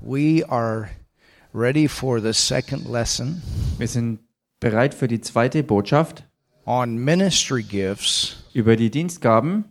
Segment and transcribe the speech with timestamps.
[0.00, 0.88] We are
[1.52, 3.42] ready for the second lesson
[3.78, 4.20] Wir sind
[4.58, 6.24] bereit für die zweite Botschaft
[6.64, 9.64] on ministry gifts, über die Dienstgaben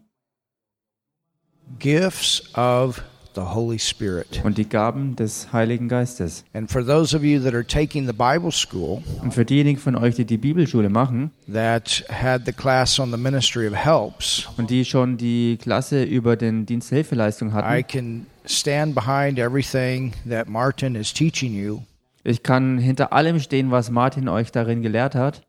[1.79, 3.01] gifts of
[3.35, 4.41] the Holy Spirit.
[4.43, 6.43] und die Gaben des Heiligen Geistes.
[6.53, 9.95] And for those of you that are taking the Bible school Und für diejenigen von
[9.95, 14.69] euch, die die Bibelschule machen that had the class on the ministry of helps, und
[14.69, 20.47] die schon die Klasse über den Dienst Hilfeleistung I hatten, can stand behind everything that
[20.47, 21.83] Martin is teaching you
[22.23, 25.41] ich kann hinter allem stehen, was Martin euch darin gelehrt hat.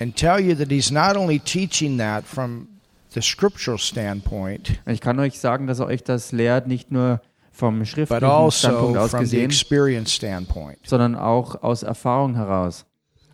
[0.00, 2.68] and tell you that he's not only teaching that from
[3.14, 7.20] the scriptural standpoint, Ich kann euch sagen, dass er euch das lehrt, nicht nur
[7.52, 10.78] vom schriftlichen also Standpunkt aus gesehen, experience standpoint.
[10.84, 12.84] sondern auch aus Erfahrung heraus.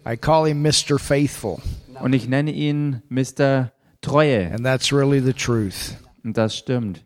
[0.09, 0.99] I call him Mr.
[0.99, 1.59] Faithful,
[2.01, 3.73] Und ich nenne ihn Mr.
[4.03, 4.51] Treue.
[4.53, 5.97] and that's really the truth.
[6.23, 7.05] Und das stimmt.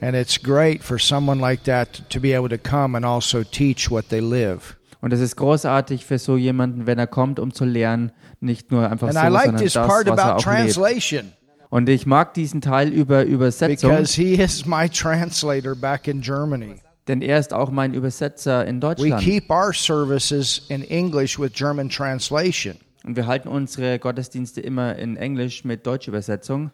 [0.00, 3.90] And it's great for someone like that to be able to come and also teach
[3.90, 4.76] what they live.
[5.00, 8.10] Und es ist großartig für so jemanden, wenn er kommt, um zu lernen,
[8.40, 10.46] nicht nur einfach so, And I like sondern this das, part was er about auch
[10.52, 10.72] lebt.
[10.74, 11.32] translation
[11.70, 16.76] Und ich mag diesen Teil über Übersetzung, because he is my translator back in Germany.
[17.08, 19.22] denn er ist auch mein Übersetzer in We Deutschland.
[19.22, 25.16] keep our services in English with German translation Und wir halten unsere Gottesdienste immer in
[25.18, 26.70] Englisch mit Deutschübersetzung,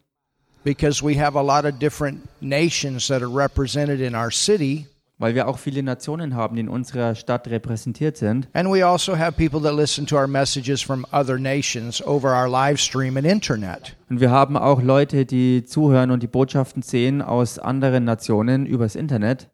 [0.64, 4.86] because we have a lot of different nations that are represented in our city.
[5.20, 8.48] weil wir auch viele Nationen haben, die in unserer Stadt repräsentiert sind.
[8.55, 12.48] And we also have people that listen to our messages from other nations over our
[12.48, 13.94] live stream and internet.
[14.08, 18.97] Und wir haben auch Leute, die zuhören und die Botschaften sehen aus anderen Nationen übers
[18.97, 19.50] Internet.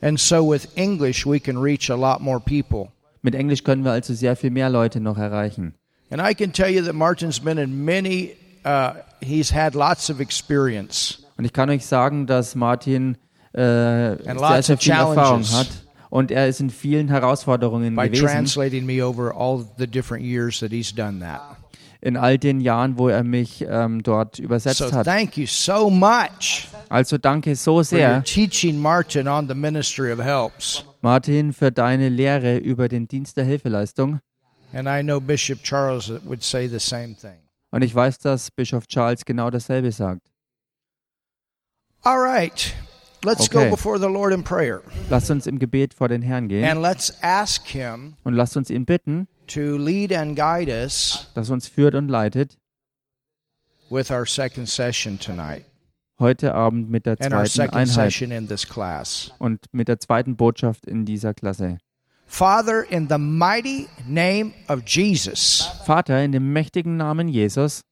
[0.00, 2.88] And so with English, we can reach a lot more people.
[3.22, 5.74] Mit Englisch können wir also sehr viel mehr Leute noch erreichen.
[6.10, 10.20] And I can tell you that Martin's been in many, uh, he's had lots of
[10.20, 11.18] experience.
[11.36, 13.16] Und ich kann euch sagen, dass Martin
[13.52, 15.68] äh, sehr, sehr viel Erfahrung hat.
[16.10, 18.26] Und er ist in vielen Herausforderungen by gewesen.
[18.26, 21.40] translating me over all the different years that he's done that.
[22.02, 25.06] In all den Jahren, wo er mich ähm, dort übersetzt So hat.
[25.06, 30.18] thank you so much Also danke so for sehr, teaching Martin on the ministry of
[30.18, 30.84] helps.
[31.00, 34.20] Martin, für deine Lehre über den Dienst der Hilfeleistung.
[34.74, 37.38] And I know Bishop Charles would say the same thing.
[37.72, 40.30] Und ich weiß, dass Bischof Charles genau dasselbe sagt.
[42.02, 42.74] All right.
[43.24, 43.64] Let's Okay.
[43.64, 44.82] go before the Lord in prayer.
[45.08, 48.68] Lasst uns im Gebet vor den Herrn gehen And let's ask him und lasst uns
[48.68, 52.58] ihn bitten, to lead and guide us dass uns führt und leitet
[53.90, 55.64] with our second session tonight
[56.18, 59.32] heute Abend mit der zweiten Einheit session in this class.
[59.38, 61.78] und mit der zweiten Botschaft in dieser Klasse.
[62.32, 67.82] Father, in the mighty name of Jesus, Vater, in dem mächtigen Namen Jesus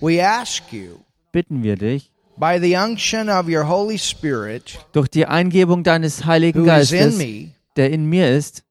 [0.00, 1.00] we ask you
[1.32, 6.64] bitten wir dich, by the unction of your Holy Spirit durch die Eingebung deines Heiligen
[6.64, 8.62] Geistes, me, der in mir ist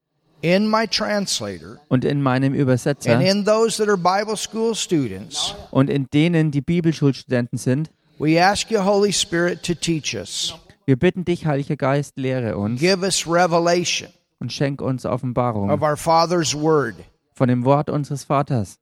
[0.41, 5.53] in my translator, und in meinem and Übersetzer in those that are Bible school students,
[5.71, 10.53] und in denen die Bibelschulstudenten sind, we ask you, Holy Spirit, to teach us.
[10.85, 12.79] wir bitten dich, Heiliger Geist, lehre uns.
[12.79, 14.07] Give us revelation
[14.39, 16.95] und schenk uns Offenbarung of our Father's Word.
[17.33, 18.77] von dem Wort unseres Vaters.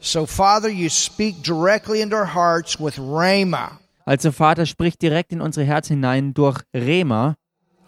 [0.00, 5.40] So, Father, you speak directly into our hearts with Rhema, Also Vater, sprich direkt in
[5.40, 7.36] unsere Herzen hinein durch Rema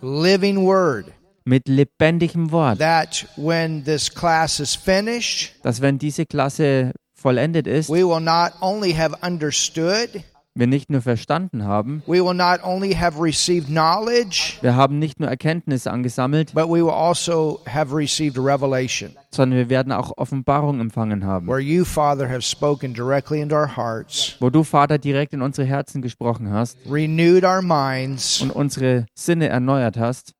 [0.03, 1.06] living Word,
[1.44, 7.88] mit lebendigem Wort, that when this class is finished, dass wenn diese Klasse vollendet ist,
[7.88, 10.22] we will not only have understood,
[10.55, 15.19] wir nicht nur verstanden haben, we will not only have received knowledge, wir haben nicht
[15.19, 20.79] nur Erkenntnisse angesammelt, but we will also have received revelation, sondern wir werden auch Offenbarung
[20.81, 25.33] empfangen haben, where you, Father, have spoken directly into our hearts, wo du, Vater, direkt
[25.33, 30.35] in unsere Herzen gesprochen hast renewed our minds, und unsere Sinne erneuert hast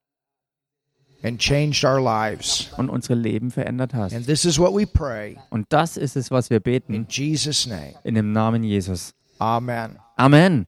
[1.22, 2.71] and changed our lives.
[2.77, 4.12] und unsere Leben verändert hast.
[4.15, 7.67] And this is what we pray Und das ist es, was wir in beten, Jesus'
[7.67, 7.95] name.
[8.05, 9.15] in dem Namen Jesus.
[9.42, 9.98] Amen.
[10.16, 10.66] Amen.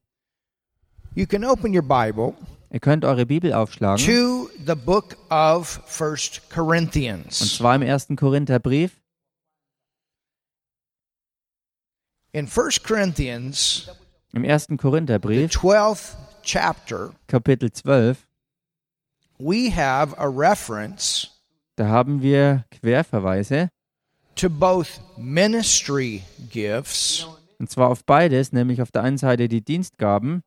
[1.14, 2.34] You can open your Bible
[2.72, 7.56] Ihr könnt eure Bibel aufschlagen, to the book of First und Corinthians.
[7.56, 9.00] zwar im ersten Korintherbrief.
[12.32, 13.88] In First Corinthians,
[14.32, 18.26] Im ersten the Korintherbrief, 12th chapter, Kapitel 12,
[19.38, 21.30] we have a reference
[21.76, 23.68] da haben wir Querverweise,
[24.34, 27.24] to both ministry gifts
[27.64, 30.42] und zwar auf beides, nämlich auf der einen Seite die Dienstgaben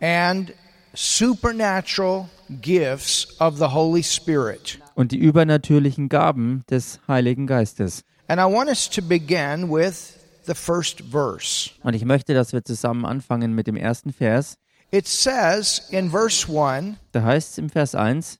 [0.00, 0.52] and
[0.94, 2.28] supernatural
[2.60, 4.80] gifts of the Holy Spirit.
[4.96, 8.02] und die übernatürlichen Gaben des Heiligen Geistes.
[8.26, 10.14] And I want us to begin with
[10.44, 11.70] the first verse.
[11.84, 14.56] Und ich möchte, dass wir zusammen anfangen mit dem ersten Vers.
[14.90, 18.38] It says in verse 1 Da heißt es im Vers 1,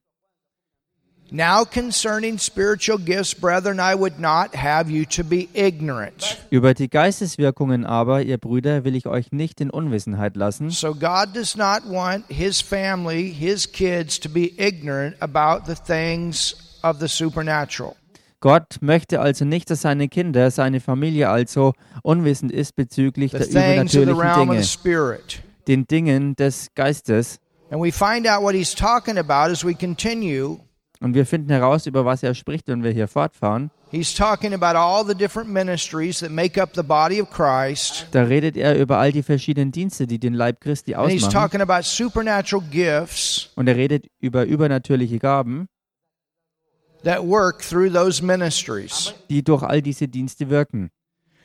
[1.34, 6.36] Now concerning spiritual gifts, brethren, I would not have you to be ignorant.
[6.50, 10.68] Über die Geisteswirkungen aber, ihr Brüder, will ich euch nicht in Unwissenheit lassen.
[10.68, 16.54] So God does not want his family, his kids, to be ignorant about the things
[16.82, 17.96] of the supernatural.
[18.40, 23.48] Gott möchte also nicht, dass seine Kinder, seine Familie also unwissend ist bezüglich The der
[23.48, 25.18] übernatürlichen Dinge,
[25.66, 27.38] den Dingen des Geistes.
[27.70, 30.58] And we find out what he's talking about as we continue.
[31.02, 33.72] Und wir finden heraus, über was er spricht, wenn wir hier fortfahren.
[33.90, 38.06] He's talking about all the different ministries that make up the body of Christ.
[38.12, 41.60] Da redet er über all die verschiedenen Dienste, die den Leib Christi ausmachen.
[43.56, 45.68] Und er redet über übernatürliche Gaben,
[47.02, 49.12] that work through those ministries.
[49.28, 50.90] die durch all diese Dienste wirken.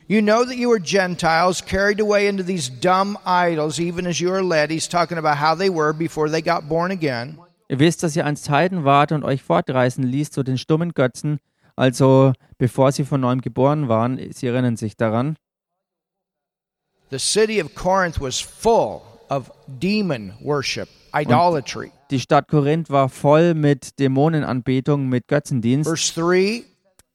[0.06, 4.32] You know that you were Gentiles carried away into these dumb idols, even as you
[4.32, 4.70] are led.
[4.70, 7.36] He's talking about how they were before they got born again.
[7.68, 11.38] Ihr wisst, dass ihr einst Heiden wart und euch fortreißen ließ zu den stummen Götzen,
[11.76, 14.18] also bevor sie von neuem geboren waren.
[14.32, 15.36] Sie erinnern sich daran.
[17.10, 19.00] The city of Corinth was full
[19.30, 21.90] of demon worship, idolatry.
[22.10, 25.88] Die Stadt Korinth war voll mit Dämonenanbetung, mit Götzendienst.
[25.88, 26.64] Verse 3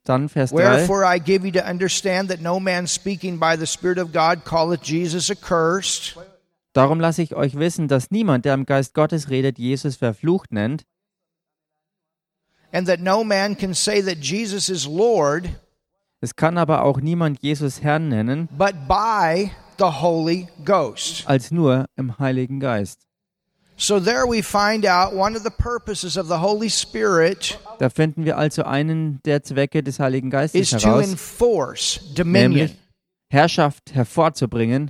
[0.04, 0.58] Dann Vers 3.
[0.58, 4.44] Wherefore I give you to understand that no man speaking by the Spirit of God
[4.46, 6.18] calleth Jesus accursed,
[6.74, 10.86] Darum lasse ich euch wissen, dass niemand, der im Geist Gottes redet, Jesus verflucht nennt,
[12.72, 15.50] and that no man can say that Jesus is Lord
[16.22, 21.28] es kann aber auch niemand Jesus Herrn nennen, but by the Holy Ghost.
[21.28, 23.02] als nur im Heiligen Geist.
[23.76, 28.24] So there we find out one of the purposes of the Holy Spirit Da finden
[28.26, 32.78] wir also einen der Zwecke des Heiligen Geistes is to enforce dominion, nämlich
[33.30, 34.90] Herrschaft hervorzubringen,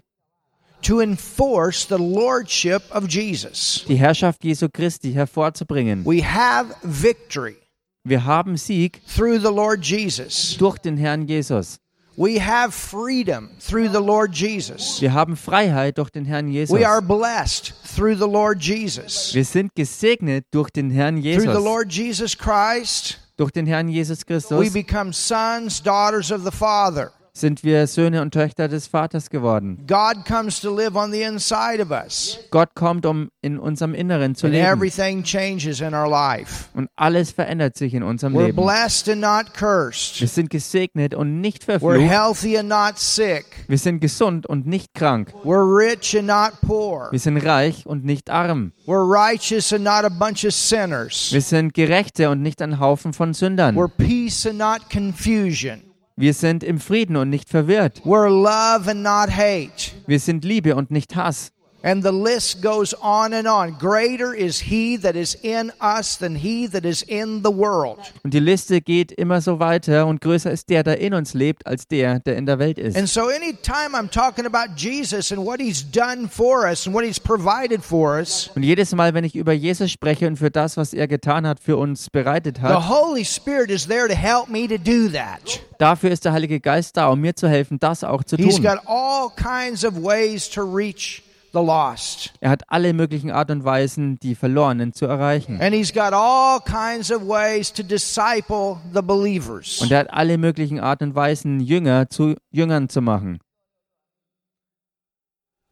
[0.83, 3.85] to enforce the lordship of Jesus.
[3.87, 6.05] die Herrschaft Jesu Christi hervorzubringen.
[6.05, 7.57] We have victory
[8.05, 10.57] Wir haben Sieg through the Lord Jesus.
[10.57, 11.79] durch den Herrn Jesus.
[12.15, 15.01] We have freedom through the Lord Jesus.
[15.01, 16.77] Wir haben Freiheit durch den Herrn Jesus.
[16.77, 19.33] We are blessed through the Lord Jesus.
[19.33, 21.43] Wir sind gesegnet durch den Herrn Jesus.
[21.43, 24.59] Through the Lord Jesus Christ, Durch den Herrn Jesus Christus.
[24.59, 27.11] we become sons, daughters of the Father.
[27.35, 29.85] Sind wir Söhne und Töchter des Vaters geworden.
[29.87, 34.35] God comes to live on the inside of us, Gott kommt, um in unserem Inneren
[34.35, 34.65] zu and leben.
[34.67, 36.65] everything changes in our life.
[36.75, 38.63] Und alles verändert sich in unserem We're Leben.
[38.63, 40.21] blessed and not cursed.
[40.21, 42.01] Wir sind gesegnet und nicht We're verflucht.
[42.09, 43.45] healthy and not sick.
[43.67, 45.33] Wir sind gesund und nicht krank.
[45.43, 47.07] We're rich and not poor.
[47.11, 48.73] Wir sind reich und nicht arm.
[48.85, 51.29] We're righteous and not a bunch of sinners.
[51.31, 53.75] Wir sind Gerechte und nicht ein Haufen von Sündern.
[53.75, 55.81] We're peace and not confusion.
[56.15, 58.01] Wir sind im Frieden und nicht verwirrt.
[58.05, 59.91] We're love and not hate.
[60.05, 61.51] Wir sind Liebe und nicht Hass.
[61.85, 63.75] And the list goes on and on.
[63.77, 67.97] Greater is he that is in us than he that is in the world.
[68.23, 71.67] Und die Liste geht immer so weiter und größer ist der, der in uns lebt,
[71.67, 73.13] als der, der in der Welt And ist.
[73.13, 77.19] so, anytime I'm talking about Jesus and what he's done for us and what he's
[77.19, 80.93] provided for us, Und jedes Mal, wenn ich über Jesus spreche und für das, was
[80.93, 84.69] er getan hat, für uns bereitet the hat, Holy Spirit is there to help me
[84.69, 85.59] to do that.
[85.79, 88.63] dafür ist der Heilige Geist da, um mir zu helfen, das auch zu He's tun.
[88.63, 91.32] got all kinds of ways to reach the.
[91.53, 95.61] Er hat alle möglichen Art und Weisen, die Verlorenen zu erreichen.
[95.61, 99.81] And he's got all kinds of ways to disciple the believers.
[99.81, 103.39] Und er hat alle möglichen Art und Weisen, Jünger zu Jüngern zu machen.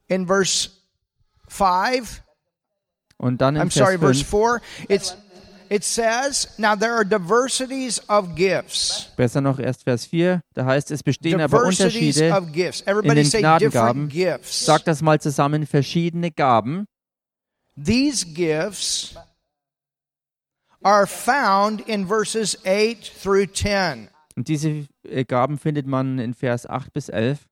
[0.07, 0.69] In verse
[1.47, 2.21] 5,
[3.17, 5.17] Und dann in I'm sorry, Vers verse 5, 4, it's
[5.71, 9.09] it says, now there are diversities of gifts.
[9.15, 12.27] besser noch erst Vers 4, da heißt es bestehen aber Unterschiede.
[12.27, 14.11] Everybody den Gnadengaben.
[14.43, 16.85] Sag das mal zusammen, verschiedene Gaben.
[17.81, 19.15] These gifts
[20.83, 24.09] are found in verses 8 through 10.
[24.35, 27.47] Und diese äh, Gaben findet man in Vers 8 bis 11.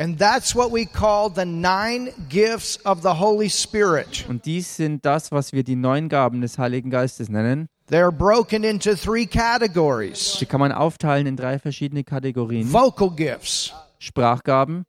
[0.00, 4.24] And that's what we call the nine gifts of the Holy Spirit.
[4.30, 7.68] Und dies sind das, was wir die neun Gaben des Heiligen Geistes nennen.
[7.90, 12.72] They're broken into three categories Die kann man aufteilen in drei verschiedene Kategorien.
[12.72, 14.84] vocal gifts, Sprachgaben,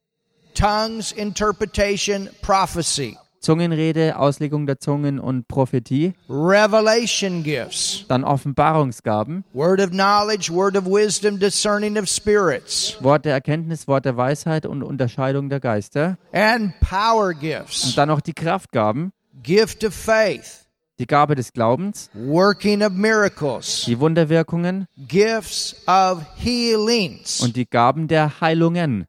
[0.53, 6.13] tongues, interpretation, prophecy, Zungenrede, Auslegung der Zungen und Prophetie.
[6.29, 13.33] revelation gifts, Dann Offenbarungsgaben, word of knowledge, word of wisdom, discerning of spirits, Wort der
[13.33, 16.17] Erkenntnis, Wort der Weisheit und Unterscheidung der Geister.
[16.31, 20.65] and power Und gifts, dann noch die Kraftgaben, gift of faith,
[20.99, 24.85] die Gabe des Glaubens, working of miracles, die Wunderwirkungen.
[25.07, 27.39] Gifts of healings.
[27.41, 29.07] und die Gaben der Heilungen.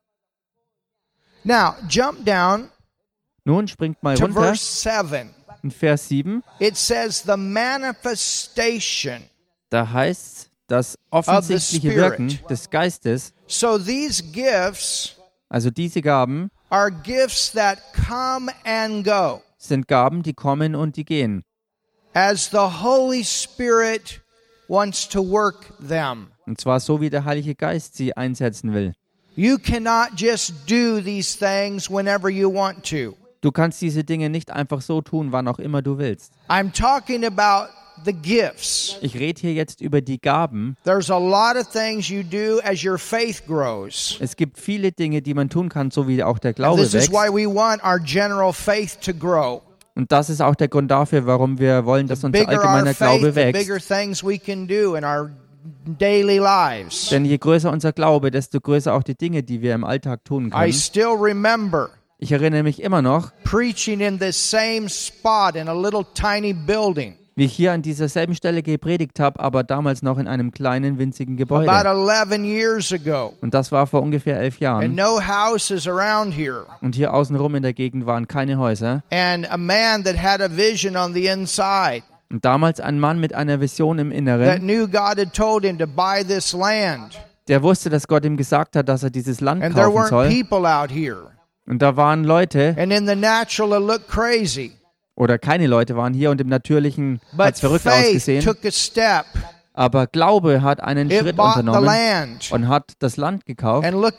[1.45, 2.69] Now, jump down
[3.44, 5.30] Nun springt mal runter verse 7.
[5.62, 6.42] in Vers 7.
[6.61, 9.22] It says, the manifestation
[9.70, 11.94] Da heißt das offensichtliche.
[11.94, 15.16] Wirken des Geistes, So these gifts
[15.49, 21.04] also diese Gaben, are gifts that come and go sind Gaben, die kommen und die
[21.04, 21.44] gehen.
[22.14, 24.20] as the Holy Spirit
[24.68, 26.28] wants to work them.
[26.46, 28.94] Und zwar so, wie der Heilige Geist sie einsetzen will.
[29.34, 33.16] You cannot just do these things whenever you want to.
[33.42, 36.32] Du kannst diese Dinge nicht einfach so tun, wann auch immer du willst.
[36.49, 37.72] I'm talking about
[38.04, 38.96] the gifts.
[39.00, 40.76] Ich rede hier jetzt über die Gaben.
[40.84, 44.16] There's a lot of things you do as your faith grows.
[44.20, 47.11] Es gibt viele Dinge, die man tun kann, so wie auch der Glaube this is
[47.11, 47.12] wächst.
[47.12, 49.61] why we want our general faith to grow.
[49.96, 53.68] Und das ist auch der Grund dafür, warum wir wollen, dass unser allgemeiner Glaube wächst.
[55.99, 57.08] daily lives.
[57.11, 60.46] Denn je größer unser Glaube, desto größer auch die Dinge, die wir im Alltag tun
[60.46, 60.72] I können.
[60.72, 61.90] still remember
[62.23, 67.17] Ich erinnere mich immer noch, preaching in this same spot in a little tiny building
[67.35, 70.99] wie ich hier an dieser selben Stelle gepredigt habe, aber damals noch in einem kleinen,
[70.99, 71.73] winzigen about Gebäude.
[71.73, 73.33] 11 years ago.
[73.41, 74.95] Und das war vor ungefähr elf And Jahren.
[74.95, 76.67] no houses around here.
[76.81, 79.02] Und hier außenrum in der Gegend waren keine Häuser.
[79.11, 83.35] And a man that had a vision on the inside Und damals ein Mann mit
[83.35, 87.19] einer Vision im that Inneren, knew God had told him to buy this land.
[87.49, 90.29] der wusste, dass Gott ihm gesagt hat, dass er dieses Land And kaufen soll.
[91.66, 94.73] Und da waren Leute, And in the natural, it looked crazy.
[95.14, 98.45] oder keine Leute waren hier und im Natürlichen hat es verrückt ausgesehen.
[98.45, 99.26] took a step.
[99.75, 103.87] Aber Glaube hat einen It Schritt unternommen und hat das Land gekauft.
[103.87, 104.19] And look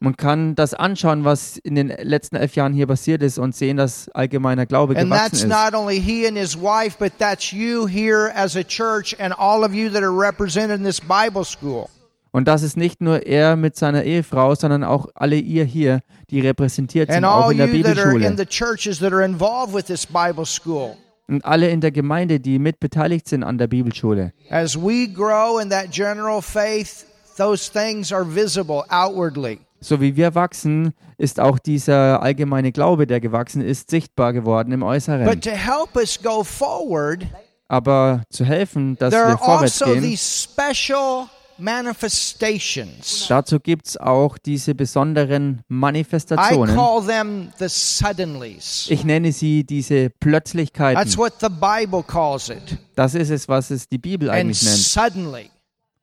[0.00, 0.54] what faith has done in the last 11 years.
[0.54, 0.54] You can see growing general faith here.
[0.54, 3.76] Man kann das anschauen, was in den letzten elf Jahren hier passiert ist und sehen,
[3.76, 5.56] dass allgemeiner Glaube And that's gewachsen ist.
[5.56, 9.64] not only he and his wife, but that's you here as a church and all
[9.64, 11.88] of you that are represented in this Bible school.
[12.30, 16.00] Und das ist nicht nur er mit seiner Ehefrau, sondern auch alle ihr hier,
[16.30, 18.36] die repräsentiert sind, And auch all in der you that are in Bibelschule.
[18.36, 20.96] the churches that are involved with this Bible school.
[21.26, 24.32] Und alle in der Gemeinde, die mit beteiligt sind an der Bibelschule.
[24.50, 29.58] As we grow in that general faith, those things are visible outwardly.
[29.80, 34.82] So wie wir wachsen, ist auch dieser allgemeine Glaube, der gewachsen ist, sichtbar geworden im
[34.82, 35.24] Äußeren.
[35.24, 37.24] But to help us go forward,
[37.68, 41.26] Aber zu helfen, dass there wir are vorwärts also gehen, these special
[41.58, 43.26] manifestations.
[43.28, 46.74] dazu gibt es auch diese besonderen Manifestationen.
[46.74, 48.86] call them the suddenlies.
[48.90, 51.16] Ich nenne sie diese That's Plötzlichkeiten.
[51.16, 52.78] what the Bible calls it.
[52.94, 54.76] Das ist es, was es die Bibel And eigentlich nennt.
[54.76, 55.50] suddenly,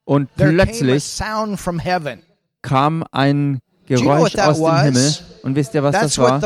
[0.06, 2.20] Und plötzlich sound from heaven.
[2.62, 4.84] kam ein you know Geräusch aus dem?
[4.84, 5.14] Himmel.
[5.44, 6.40] Und wisst ihr, was That's das war?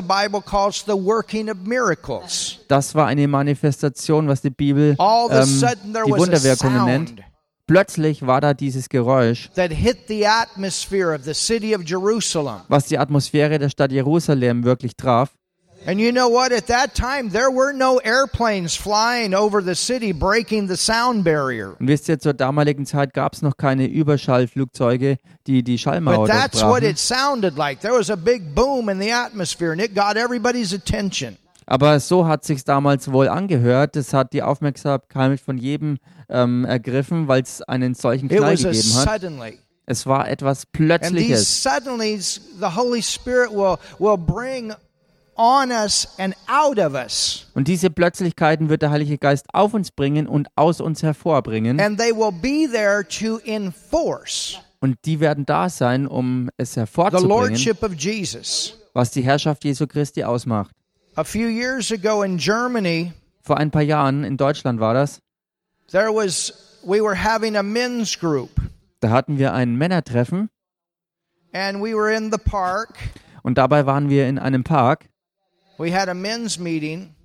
[2.67, 5.61] Das war eine Manifestation, was die Bibel ähm,
[6.05, 7.23] die Wunderwirkungen nennt.
[7.65, 12.61] Plötzlich war da dieses Geräusch, that hit the atmosphere of the city of Jerusalem.
[12.67, 15.29] was die Atmosphäre der Stadt Jerusalem wirklich traf.
[15.85, 16.51] And you know what?
[16.51, 21.75] At that time, there were no airplanes flying over the city breaking the sound barrier.
[21.79, 25.17] Und wisst ihr, zur damaligen Zeit gab es noch keine Überschallflugzeuge,
[25.47, 27.79] die die Schallmauer But that's what it sounded like.
[27.81, 31.37] There was a big boom in the atmosphere and it got everybody's attention.
[31.65, 33.95] Aber so hat sich's damals wohl angehört.
[33.95, 38.95] Es hat die Aufmerksamkeit von jedem ähm, ergriffen, weil es einen solchen It Knall gegeben
[38.95, 39.21] hat.
[39.21, 39.59] suddenly.
[39.85, 41.63] Es war etwas And these Plötzliches.
[41.63, 44.73] suddenlies, the Holy Spirit will, will bring
[45.39, 47.47] on us and out of us.
[47.55, 51.79] Und diese Plötzlichkeiten wird der Heilige Geist auf uns bringen und aus uns hervorbringen.
[51.79, 56.81] And they will be there to enforce Und die werden da sein, um es the
[56.81, 58.77] hervorzubringen, Lordship of Jesus.
[58.93, 60.71] was die Herrschaft Jesu Christi ausmacht.
[62.37, 65.21] Germany, Vor ein paar Jahren in Deutschland war das.
[65.91, 68.49] was, we were having a men's group
[68.99, 70.49] Da hatten wir ein Männertreffen
[71.53, 72.95] and we were in the park.
[73.43, 75.05] und dabei waren wir in einem Park.
[75.79, 77.15] We had a men's meeting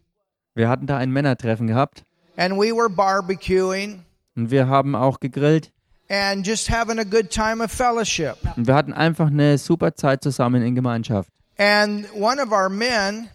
[0.55, 2.05] Wir hatten da ein Männertreffen gehabt
[2.37, 4.05] and we were barbecuing
[4.37, 5.73] und wir haben auch gegrillt
[6.09, 8.37] and just having a good time of fellowship.
[8.57, 11.31] und wir hatten einfach eine super Zeit zusammen in Gemeinschaft.
[11.59, 13.29] And one of our men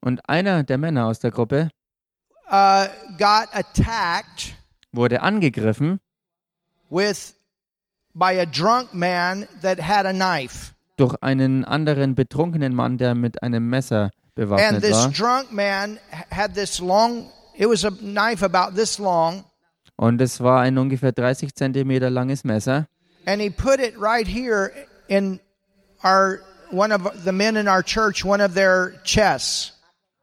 [0.00, 1.68] Und einer der Männer aus der Gruppe
[2.50, 2.86] uh,
[3.18, 4.54] got attacked
[4.92, 6.00] wurde angegriffen
[6.90, 7.34] with
[8.14, 10.72] by a drunk man that had a knife.
[10.96, 15.10] durch einen anderen betrunkenen Mann, der mit einem Messer And bewaffnet this war.
[15.10, 15.98] drunk man
[16.30, 19.44] had this long, it was a knife about this long,
[19.96, 22.86] Und es war ein ungefähr 30 Zentimeter langes Messer.
[23.26, 24.72] and he put it right here
[25.08, 25.38] in
[26.04, 29.72] our, one of the men in our church, one of their chests.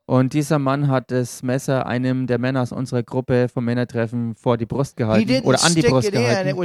[0.07, 4.57] Und dieser Mann hat das Messer einem der Männer aus unserer Gruppe vom Männertreffen vor
[4.57, 6.57] die Brust gehalten oder an die Brust in, gehalten.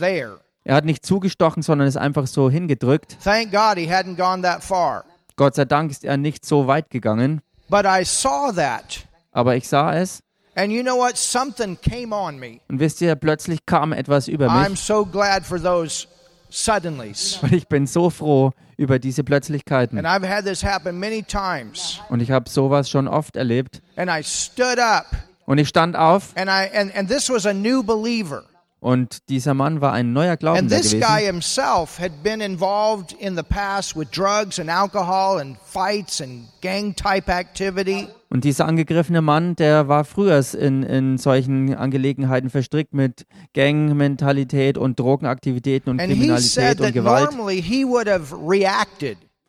[0.00, 0.40] there.
[0.64, 3.16] Er hat nicht zugestochen, sondern es einfach so hingedrückt.
[3.22, 5.04] Thank God he hadn't gone that far.
[5.38, 7.40] Gott sei Dank ist er nicht so weit gegangen.
[7.68, 9.06] But I saw that.
[9.32, 10.20] Aber ich sah es
[10.56, 11.16] And you know what?
[11.16, 12.58] Something came on me.
[12.68, 16.08] und wisst ihr, plötzlich kam etwas über I'm mich so glad for those
[16.50, 17.38] suddenlies.
[17.42, 20.04] und ich bin so froh über diese Plötzlichkeiten.
[20.04, 22.00] And I've had this happen many times.
[22.08, 23.80] Und ich habe sowas schon oft erlebt.
[23.94, 25.06] And I stood up
[25.46, 28.42] Und ich stand auf and I and, and this was a new believer.
[28.80, 31.26] Und dieser Mann war ein neuer And Glaubender this guy gewesen.
[31.26, 36.94] himself had been involved in the past with drugs and alcohol and fights and gang
[36.94, 38.08] type activity.
[38.30, 45.00] Und dieser angegriffene Mann, der war früher in, in solchen Angelegenheiten verstrickt mit Gangmentalität und
[45.00, 47.30] Drogenaktivitäten und And Kriminalität und Gewalt.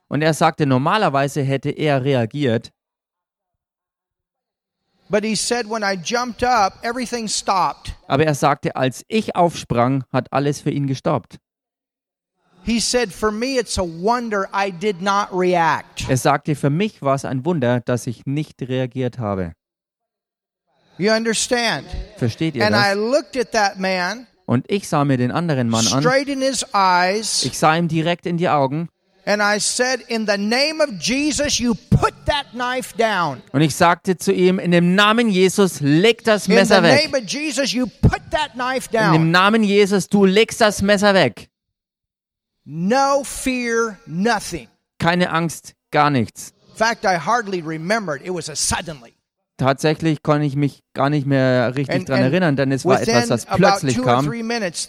[0.08, 2.72] Und er sagte, normalerweise hätte er reagiert.
[2.72, 2.78] but he said when I jumped up,
[4.10, 4.99] everything stopped.
[8.08, 11.38] Aber er sagte, als ich aufsprang, hat alles für ihn gestoppt.
[12.64, 16.08] He said, For me, it's a wonder I did not react.
[16.08, 19.54] Er sagte, für mich war es ein Wunder, dass ich nicht reagiert habe.
[20.98, 21.86] You understand?
[22.18, 22.98] Versteht ihr And I das?
[22.98, 26.02] looked at that man Und ich sah mir den anderen Mann an.
[26.02, 28.90] straight in his eyes, Ich sah ihm direkt in die Augen
[29.30, 33.44] and I said, In the name of Jesus, you put that knife down.
[33.54, 37.04] und ich sagte zu ihm, in dem Namen Jesus, leg das In the Messer weg.
[37.12, 39.32] name of Jesus, you put that knife In dem.
[39.32, 41.50] Namen Jesus, du legst das Messer weg.
[42.66, 44.68] No fear, nothing.
[45.00, 46.54] Keine Angst, gar nichts.
[46.72, 48.22] In fact, I hardly remembered.
[48.24, 49.14] It was a suddenly.
[49.60, 53.02] Tatsächlich konnte ich mich gar nicht mehr richtig And, dran and erinnern, denn es war
[53.02, 54.26] etwas, das plötzlich kam.
[54.30, 54.88] minutes.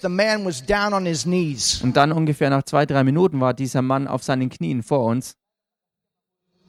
[1.83, 5.35] Und dann ungefähr nach zwei, drei Minuten war dieser Mann auf seinen Knien vor uns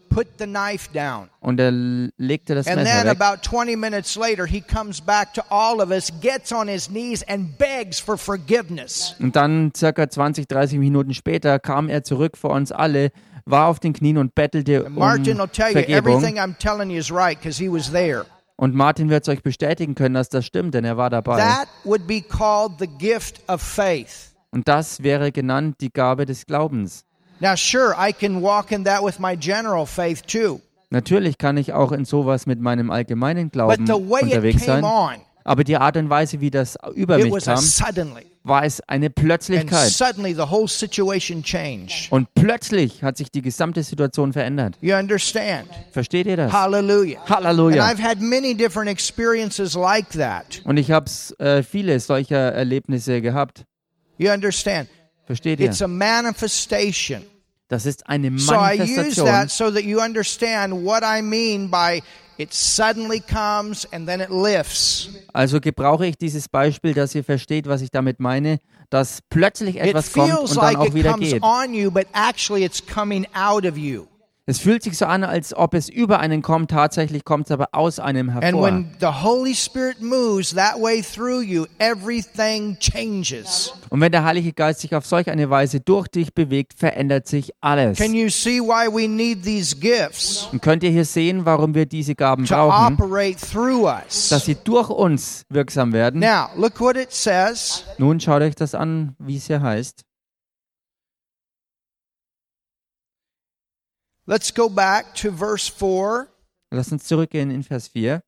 [0.09, 1.29] Put the knife down.
[1.39, 3.21] und er legte das And Messer then weg.
[3.21, 7.23] about 20 minutes later, he comes back to all of us, gets on his knees,
[7.29, 9.15] and begs for forgiveness.
[9.19, 13.11] Und dann circa 20, 30 Minuten später kam er zurück vor uns alle,
[13.45, 16.13] war auf den Knien und bettelte um Martin will tell you Vergebung.
[16.13, 18.25] everything I'm telling you is right because he was there.
[18.55, 21.37] Und Martin wird es euch bestätigen können, dass das stimmt, denn er war dabei.
[21.37, 24.33] That would be called the gift of faith.
[24.51, 27.05] Und das wäre genannt die Gabe des Glaubens.
[27.39, 30.61] Now, sure, I can walk in that with my general faith too.
[30.91, 34.65] Natürlich kann ich auch in sowas mit meinem allgemeinen But Glauben the way it unterwegs
[34.65, 34.83] sein.
[34.83, 37.63] on, Aber die Art und Weise, wie das über mich kam,
[38.43, 39.91] war es eine Plötzlichkeit.
[42.09, 44.77] Und plötzlich hat sich die gesamte Situation verändert.
[45.91, 46.51] Versteht ihr das?
[46.51, 47.19] Halleluja.
[50.11, 50.61] That.
[50.63, 53.65] Und ich habe äh, viele solcher Erlebnisse gehabt.
[55.25, 55.67] Versteht ihr?
[55.67, 57.21] It's a manifestation.
[57.71, 59.25] Das ist eine So I use Manifestation.
[59.27, 62.01] that so that you understand what I mean by
[62.41, 65.09] it suddenly comes and then it lifts.
[65.33, 70.11] Also gebrauche ich dieses Beispiel, dass ihr versteht, was ich damit meine, dass plötzlich etwas
[70.11, 71.43] kommt und dann like auch wieder geht.
[73.77, 74.07] you,
[74.47, 77.69] Es fühlt sich so an, als ob es über einen kommt, tatsächlich kommt es aber
[77.73, 78.63] aus einem And hervor.
[78.63, 83.71] when the Holy Spirit moves that way through you, everything changes.
[83.89, 87.51] Und wenn der Heilige Geist sich auf solch eine Weise durch dich bewegt, verändert sich
[87.61, 87.99] alles.
[87.99, 91.85] Can you see why we need these gifts Und könnt ihr hier sehen, warum wir
[91.85, 96.19] diese Gaben brauchen, dass sie durch uns wirksam werden?
[96.19, 97.83] Now, look what it says.
[97.99, 100.01] Nun schaut euch das an, wie es hier heißt.
[104.27, 106.27] Let's go back to verse 4.
[106.71, 108.21] Lasst uns zurückgehen in Vers 4.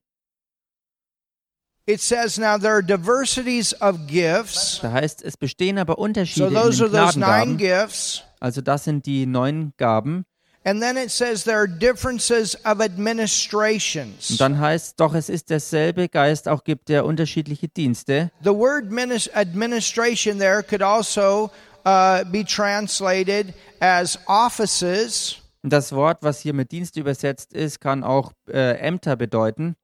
[1.85, 4.79] It says, Now there are diversities of gifts.
[4.81, 8.23] Da heißt, es bestehen aber So Unterschiede in those are den those nine gifts.
[8.39, 10.25] Also das sind die neun Gaben.
[10.65, 14.31] And then it says there are differences of administrations.
[14.31, 18.31] Und dann heißt doch, es ist derselbe Geist, auch gibt er unterschiedliche Dienste.
[18.41, 18.85] The word
[19.33, 21.51] administration there could also
[21.85, 28.33] uh, be translated as offices das Wort, was hier mit Dienst übersetzt ist, kann auch
[28.49, 29.75] äh, Ämter bedeuten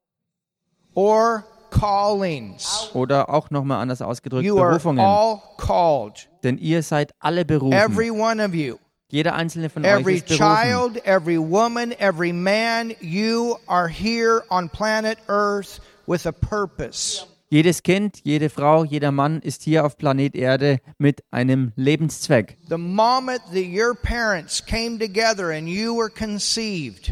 [0.93, 2.89] or callings.
[2.93, 4.99] oder auch nochmal anders ausgedrückt You are Berufungen.
[5.03, 6.27] all called.
[6.43, 7.73] Denn ihr seid alle berufen.
[7.77, 8.75] Every one of you.
[9.11, 10.45] Jeder einzelne von euch Every ist berufen.
[10.45, 17.25] child, every woman, every man, you are here on planet Earth with a purpose.
[17.51, 22.59] Jedes Kind, jede Frau, jeder Mann ist hier auf Planet Erde mit einem Lebenszweck.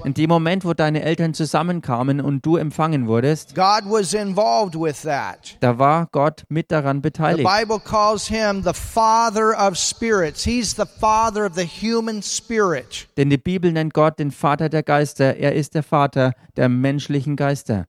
[0.03, 5.01] In dem Moment, wo deine Eltern zusammenkamen und du empfangen wurdest, God was involved with
[5.01, 5.57] that.
[5.59, 7.49] da war Gott mit daran The beteiligt.
[7.49, 10.43] Bible calls him the father of spirits.
[10.43, 13.07] He's the father of the human spirit.
[13.17, 15.35] Denn die Bibel nennt Gott den Vater der Geister.
[15.37, 17.87] Er ist der Vater der menschlichen Geister.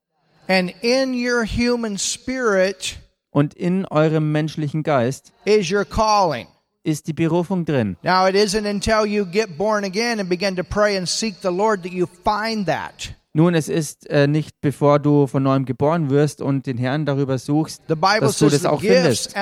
[0.49, 2.99] And in your human spirit
[3.31, 6.47] Und in eurem menschlichen Geist is your calling.
[6.83, 7.97] ist die Berufung drin.
[8.03, 11.51] Now, it isn't until you get born again and begin to pray and seek the
[11.51, 13.15] Lord that you find that.
[13.35, 17.39] Nun, es ist äh, nicht bevor du von neuem geboren wirst und den Herrn darüber
[17.39, 19.37] suchst, dass du das auch findest.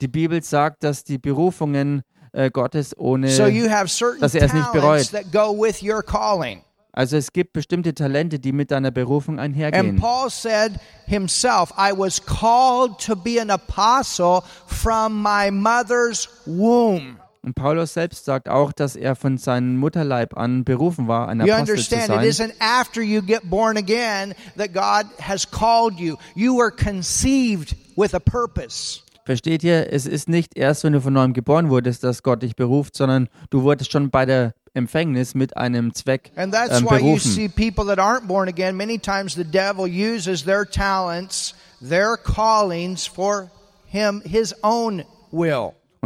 [0.00, 3.44] Die Bibel sagt, dass die Berufungen äh, Gottes ohne So
[4.20, 5.12] dass er es nicht bereut.
[6.96, 9.96] Also es gibt bestimmte Talente, die mit deiner Berufung And einhergehen.
[9.96, 17.18] Paul said himself, I was called to be an apostle from my mother's womb.
[17.42, 21.66] Und Paulus selbst sagt auch, dass er von seinem Mutterleib an berufen war, ein Apostel
[21.66, 22.24] zu understand, it sein.
[22.24, 26.16] isn't after you get born again that God has called you.
[26.34, 29.00] You were conceived with a purpose.
[29.26, 29.92] Versteht ihr?
[29.92, 33.28] Es ist nicht erst, wenn du von neuem geboren wurdest, dass Gott dich beruft, sondern
[33.50, 37.48] du wurdest schon bei der Empfängnis mit einem Zweck ähm, berufen.
[38.48, 38.76] again,
[40.44, 42.16] their talents, their
[43.86, 44.22] him.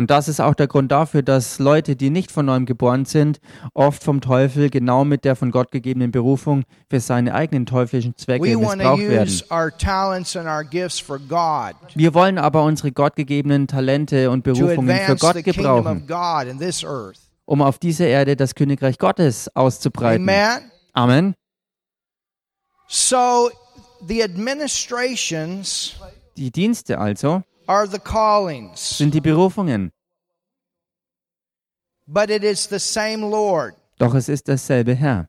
[0.00, 3.38] Und das ist auch der Grund dafür, dass Leute, die nicht von neuem geboren sind,
[3.74, 8.44] oft vom Teufel genau mit der von Gott gegebenen Berufung für seine eigenen teuflischen Zwecke
[8.44, 9.42] We missbraucht werden.
[11.94, 16.06] Wir wollen aber unsere gottgegebenen Talente und Berufungen für Gott gebrauchen,
[17.50, 20.28] um auf dieser Erde das Königreich Gottes auszubreiten.
[20.28, 20.70] Amen.
[20.92, 21.34] Amen.
[22.86, 23.50] So
[24.06, 25.96] the administrations
[26.36, 29.90] Die Dienste also are the callings, sind die Berufungen,
[32.06, 33.74] but it is the same Lord.
[33.98, 35.28] doch es ist dasselbe Herr.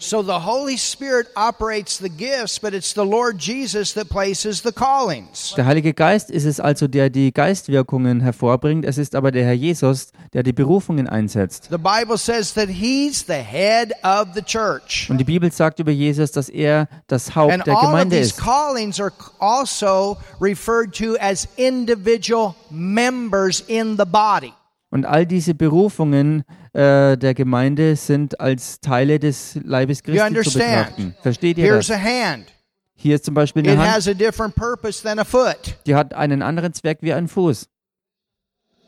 [0.00, 4.70] So the Holy Spirit operates the gifts, but it's the Lord Jesus that places the
[4.70, 5.54] callings.
[5.56, 8.84] Der Heilige Geist ist es also, der die Geistwirkungen hervorbringt.
[8.84, 11.68] Es ist aber der Herr Jesus, der die Berufungen einsetzt.
[11.70, 15.08] The Bible says that he's the head of the church.
[15.10, 18.16] Und die Bibel sagt über Jesus, dass er das Haupt And der all of Gemeinde
[18.16, 18.38] these ist.
[18.38, 24.52] callings are also referred to as individual members in the body.
[24.90, 31.14] Und all diese Berufungen äh, der Gemeinde sind als Teile des Leibes Christi zu betrachten.
[31.22, 31.96] Versteht ihr Here's das?
[31.96, 32.46] a hand.
[32.94, 35.76] Hier ist zum Beispiel It eine Hand, has a different purpose than a foot.
[35.86, 37.68] die hat einen anderen Zweck wie ein Fuß.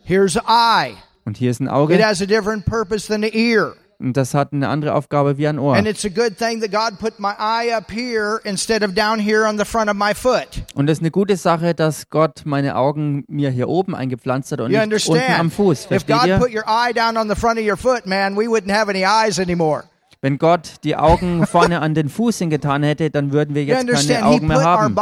[0.05, 0.97] Here's an eye.
[1.25, 3.77] Und hier ist ein It Auge has a different purpose than an ear.
[4.01, 5.77] Und das hat eine andere Aufgabe wie ein Ohr.
[5.77, 9.19] And it's a good thing that God put my eye up here instead of down
[9.19, 10.65] here on the front of my foot.
[10.75, 14.61] Und es ist eine gute Sache, dass Gott meine Augen mir hier oben eingepflanzt hat
[14.61, 15.51] und You nicht unten am?
[15.51, 15.83] Fuß.
[15.83, 16.39] If Versteht God ihr?
[16.39, 19.05] put your eye down on the front of your foot, man, we wouldn't have any
[19.05, 19.85] eyes anymore.
[20.23, 24.27] Wenn Gott die Augen vorne an den Fuß hingetan hätte, dann würden wir jetzt keine
[24.27, 24.95] Augen mehr haben.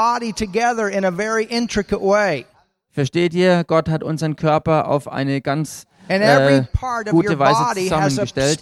[2.92, 3.64] Versteht ihr?
[3.64, 6.64] Gott hat unseren Körper auf eine ganz äh,
[7.10, 8.60] gute Weise zusammengestellt.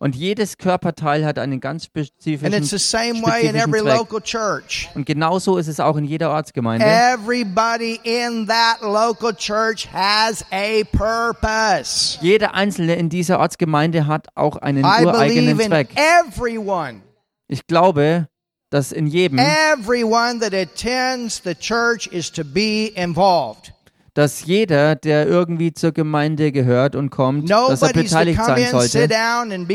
[0.00, 3.80] Und jedes Körperteil hat einen ganz And spezifischen, it's the same way in spezifischen every
[3.80, 3.98] Zweck.
[3.98, 4.88] local church.
[4.94, 6.86] Und genauso ist es auch in jeder Ortsgemeinde.
[6.86, 12.16] Everybody in that local church has a purpose.
[12.22, 15.88] Jeder Einzelne in dieser Ortsgemeinde hat auch einen I ureigenen Zweck.
[15.96, 17.02] everyone,
[17.48, 18.28] Ich glaube,
[18.70, 23.72] dass in jedem, everyone that attends the church is to be involved.
[24.18, 29.06] Dass jeder, der irgendwie zur Gemeinde gehört und kommt, dass er beteiligt sein in, sollte.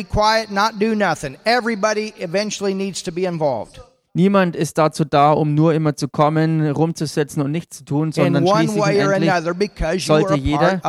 [0.03, 0.49] quiet,
[4.13, 8.45] Niemand ist dazu da, um nur immer zu kommen, rumzusitzen und nichts zu tun, sondern
[8.45, 10.81] schließlich endlich sollte jeder-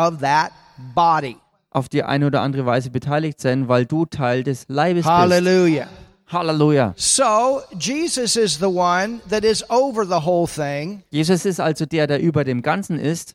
[1.71, 5.09] auf die eine oder andere Weise beteiligt sein, weil du Teil des Leibes bist.
[5.09, 5.87] Hallelujah.
[6.27, 6.95] Halleluja.
[6.97, 11.03] So, Jesus is the one that is over the whole thing.
[11.11, 13.35] Jesus ist also der, der über dem Ganzen ist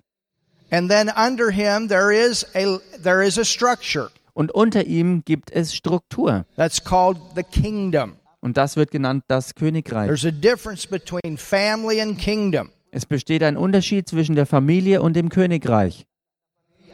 [0.71, 5.51] And then under him there is a there is a structure und unter ihm gibt
[5.51, 6.45] es Struktur.
[6.55, 8.15] that's called the kingdom.
[8.41, 10.07] Und das wird genannt das Königreich.
[10.07, 12.69] There's a difference between family and kingdom.
[12.91, 16.05] Es besteht ein Unterschied zwischen der Familie und dem Königreich.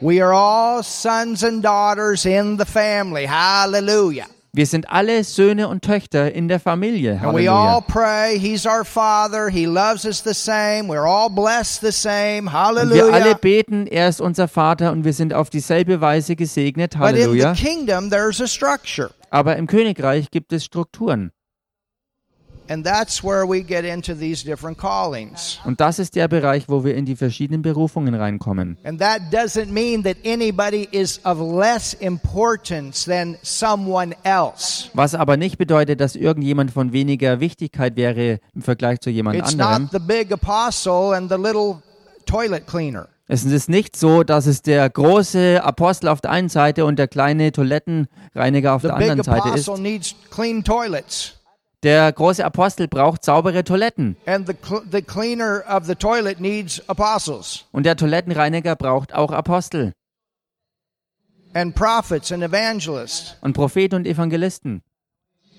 [0.00, 3.26] We are all sons and daughters in the family.
[3.26, 4.26] Hallelujah.
[4.56, 7.20] Wir sind alle Söhne und Töchter in der Familie.
[7.22, 7.80] And we all Halleluja.
[7.82, 8.38] pray.
[8.38, 9.50] He's our Father.
[9.50, 10.88] He loves us the same.
[10.88, 12.48] We're all blessed the same.
[12.48, 13.34] Und wir alle Hallelujah.
[13.34, 16.98] beten, er ist unser Vater und wir sind auf dieselbe Weise gesegnet.
[16.98, 17.52] But in the Halleluja.
[17.52, 19.10] kingdom, there's a structure.
[19.28, 21.32] Aber im Königreich gibt es Strukturen.
[21.34, 22.55] And that's where we get into these different callings.
[25.64, 28.76] Und das ist der Bereich, wo wir in die verschiedenen Berufungen reinkommen.
[28.84, 34.90] And that doesn't mean that anybody is of less importance than someone else.
[34.94, 39.52] Was aber nicht bedeutet, dass irgendjemand von weniger Wichtigkeit wäre im Vergleich zu jemand It's
[39.52, 39.82] anderem.
[39.82, 41.82] not the big apostle and the little
[42.26, 43.08] toilet cleaner.
[43.28, 47.08] Es ist nicht so, dass es der große Apostel auf der einen Seite und der
[47.08, 49.68] kleine Toilettenreiniger auf der anderen Seite ist.
[51.82, 56.82] Der große Apostel braucht saubere Toiletten And the, cl- the cleaner of the toilet needs
[56.88, 57.64] apostles.
[57.72, 59.92] und der Toilettenreiniger braucht auch Apostel.
[61.54, 64.82] and prophets and evangelists und Propheten und Evangelisten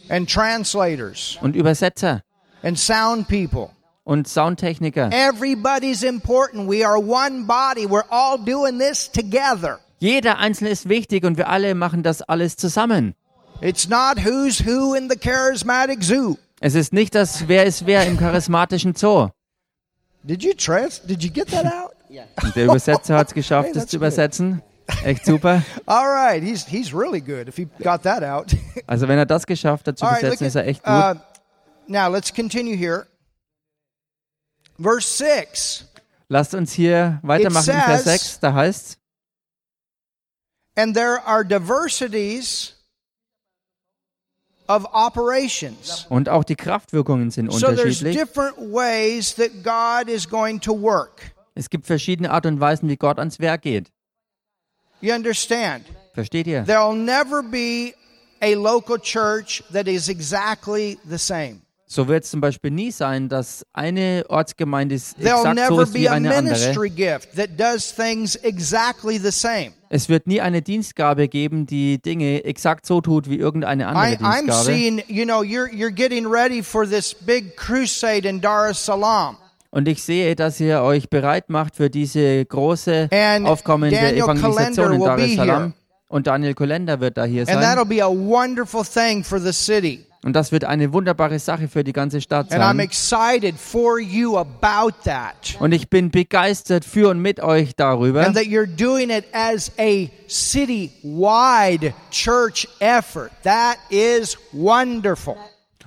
[0.09, 2.21] and translators und Übersetzer
[2.63, 3.69] and sound people.
[4.03, 5.09] und Soundtechniker.
[5.11, 6.69] Everybody's important.
[6.69, 7.85] We are one body.
[7.87, 9.79] We're all doing this together.
[9.99, 13.15] Jeder Einzelne ist wichtig und wir alle machen das alles zusammen.
[13.61, 16.37] It's not who's who in the charismatic zoo.
[16.59, 19.29] Es ist nicht das Wer ist wer im charismatischen Zoo.
[20.23, 21.01] Did you trans?
[21.01, 21.93] Did you get that out?
[22.43, 24.61] Und der Übersetzer hat es geschafft, Hey, das zu übersetzen.
[25.03, 25.63] Echt super.
[25.85, 27.47] All right, he's he's really good.
[27.47, 28.55] If he got that out.
[28.87, 31.21] Also wenn er das geschafft hat zu right, übersetzen, ist er echt at, gut.
[31.21, 33.05] uh, now let's continue here.
[34.79, 35.85] Verse six.
[36.29, 38.39] Lasst uns hier weitermachen in Vers says- 6.
[38.39, 38.97] Da heißt
[40.75, 42.73] And there are diversities.
[46.09, 48.17] Und auch die Kraftwirkungen sind unterschiedlich.
[51.55, 53.91] Es gibt verschiedene Art und Weisen, wie Gott ans Werk geht.
[56.13, 56.63] Versteht ihr?
[56.65, 57.93] There'll never be
[58.41, 61.61] a local church that is exactly the same.
[61.89, 66.35] So wird es zum Beispiel nie sein, dass eine Ortsgemeinde exakt so ist wie eine
[66.35, 66.43] andere.
[66.43, 69.71] ministry gift that does things exactly the same.
[69.89, 74.17] Es wird nie eine Dienstgabe geben, die Dinge exakt so tut wie irgendeine andere I,
[74.17, 74.63] I'm Dienstgabe.
[74.65, 79.37] seeing, you know, you're you're getting ready for this big crusade in Dar es Salaam.
[79.69, 84.91] Und ich sehe, dass ihr euch bereit macht für diese große And aufkommende Daniel Evangelisation
[84.93, 85.73] in Dar es Salaam.
[86.09, 87.87] Und Daniel Kolender wird da hier And that'll sein.
[87.89, 90.05] be a wonderful thing for the city.
[90.23, 92.79] Und das wird eine wunderbare Sache für die ganze Stadt And I'm sein.
[92.79, 95.55] excited for you about that.
[95.59, 98.25] Und ich bin begeistert für und mit euch darüber.
[98.25, 103.31] And that you're doing it as a city-wide church effort.
[103.43, 105.35] That is wonderful.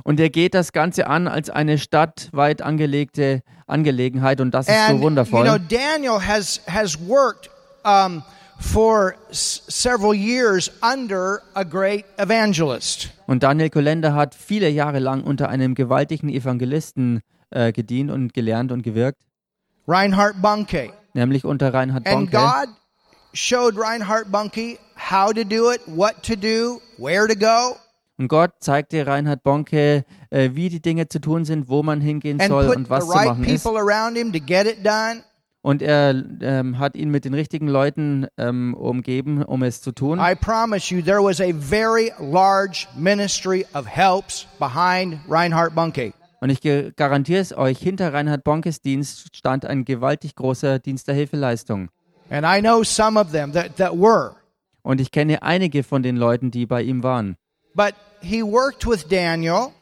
[0.03, 4.41] Und er geht das Ganze an als eine stadtweit angelegte Angelegenheit.
[4.41, 5.45] Und das ist so And you wundervoll.
[5.45, 7.51] know, Daniel has has worked
[7.85, 8.23] um,
[8.61, 13.11] for several years under a great evangelist.
[13.27, 17.21] Und Daniel Kolender hat viele Jahre lang unter einem gewaltigen Evangelisten
[17.51, 19.23] äh, gedient und gelernt und gewirkt,
[19.89, 20.93] Reinhard Bunke.
[21.15, 22.37] nämlich unter Reinhard And Bonke.
[22.37, 22.69] God
[23.33, 24.79] showed Reinhard Bunke
[25.11, 27.77] how to do it, what to do, where to go,
[28.19, 32.39] Und Gott zeigte Reinhard Bonke, äh, wie die Dinge zu tun sind, wo man hingehen
[32.39, 33.67] and soll und was zu machen ist.
[35.63, 40.19] Und er ähm, hat ihn mit den richtigen Leuten ähm, umgeben, um es zu tun.
[40.19, 46.15] I promise you, there was a very large ministry of helps behind Reinhard Bunke.
[46.41, 46.63] Und ich
[46.97, 51.91] garantiere es euch, hinter Reinhard Bonkes Dienst stand ein gewaltig großer Dienst der Hilfeleistung.
[52.31, 54.37] And I know some of them that, that were.
[54.83, 57.37] Und ich kenne einige von den Leuten, die bei ihm waren.
[57.75, 59.73] But he worked with Daniel,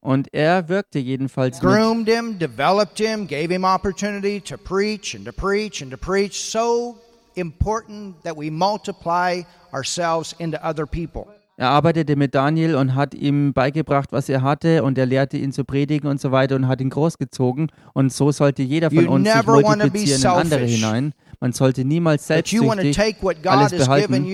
[0.00, 5.24] Und er wirkte jedenfalls mit groomed him, developed him, gave him opportunity to preach and
[5.24, 6.50] to preach and to preach.
[6.50, 6.96] So
[7.34, 11.26] important that we multiply ourselves into other people.
[11.56, 15.50] Er arbeitete mit Daniel und hat ihm beigebracht, was er hatte, und er lehrte ihn
[15.50, 17.72] zu predigen und so weiter und hat ihn großgezogen.
[17.94, 21.14] Und so sollte jeder von You uns sich multiplizieren in andere hinein.
[21.40, 22.96] Man sollte niemals selbstsüchtig
[23.44, 24.24] alles behalten,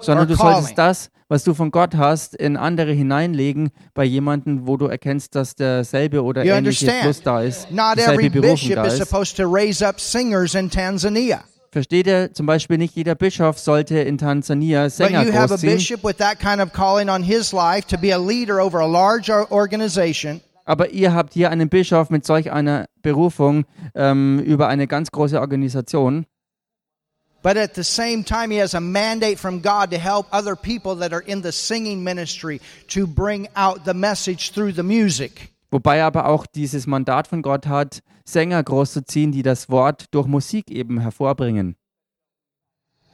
[0.00, 4.76] sondern du solltest das, was du von Gott hast, in andere hineinlegen, bei jemandem, wo
[4.76, 7.02] du erkennst, dass derselbe oder You ähnliche understand?
[7.02, 9.08] Fluss da ist, Not every Berufung bishop da is ist.
[9.08, 11.42] supposed to raise up singers in Tanzania.
[11.72, 12.32] Versteht ihr?
[12.32, 15.80] Zum Beispiel nicht jeder Bischof sollte in Tansania Sänger großziehen.
[20.66, 25.40] Aber ihr habt hier einen Bischof mit solch einer Berufung ähm, über eine ganz große
[25.40, 26.26] Organisation.
[27.44, 30.96] But at the same time, he has a mandate from God to help other people
[30.96, 35.50] that are in the singing ministry to bring out the message through the music.
[35.70, 40.26] Wobei er aber auch dieses Mandat von Gott hat, Sänger großzuziehen, die das Wort durch
[40.26, 41.76] Musik eben hervorbringen.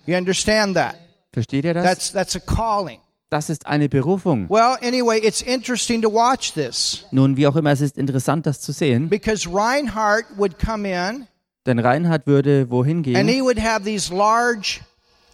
[0.07, 0.95] You understand that?
[1.33, 1.85] Versteht ihr das?
[1.85, 3.01] That's that's a calling.
[3.31, 4.49] Das ist eine Berufung.
[4.49, 8.61] Well, anyway, it's interesting to watch this Nun, wie auch immer, es ist interessant, das
[8.61, 9.09] zu sehen.
[9.09, 11.27] because Reinhardt would come in
[11.67, 14.81] Denn Reinhard würde wohin and gehen, he would have these large,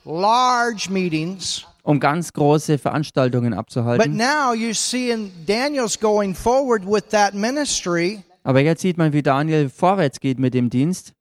[0.04, 1.64] large meetings.
[1.82, 4.16] um ganz große Veranstaltungen But abzuhalten.
[4.16, 8.22] now you see in Daniel's going forward with that ministry.
[8.42, 11.12] Aber jetzt sieht man, wie Daniel vorwärts geht mit dem Dienst.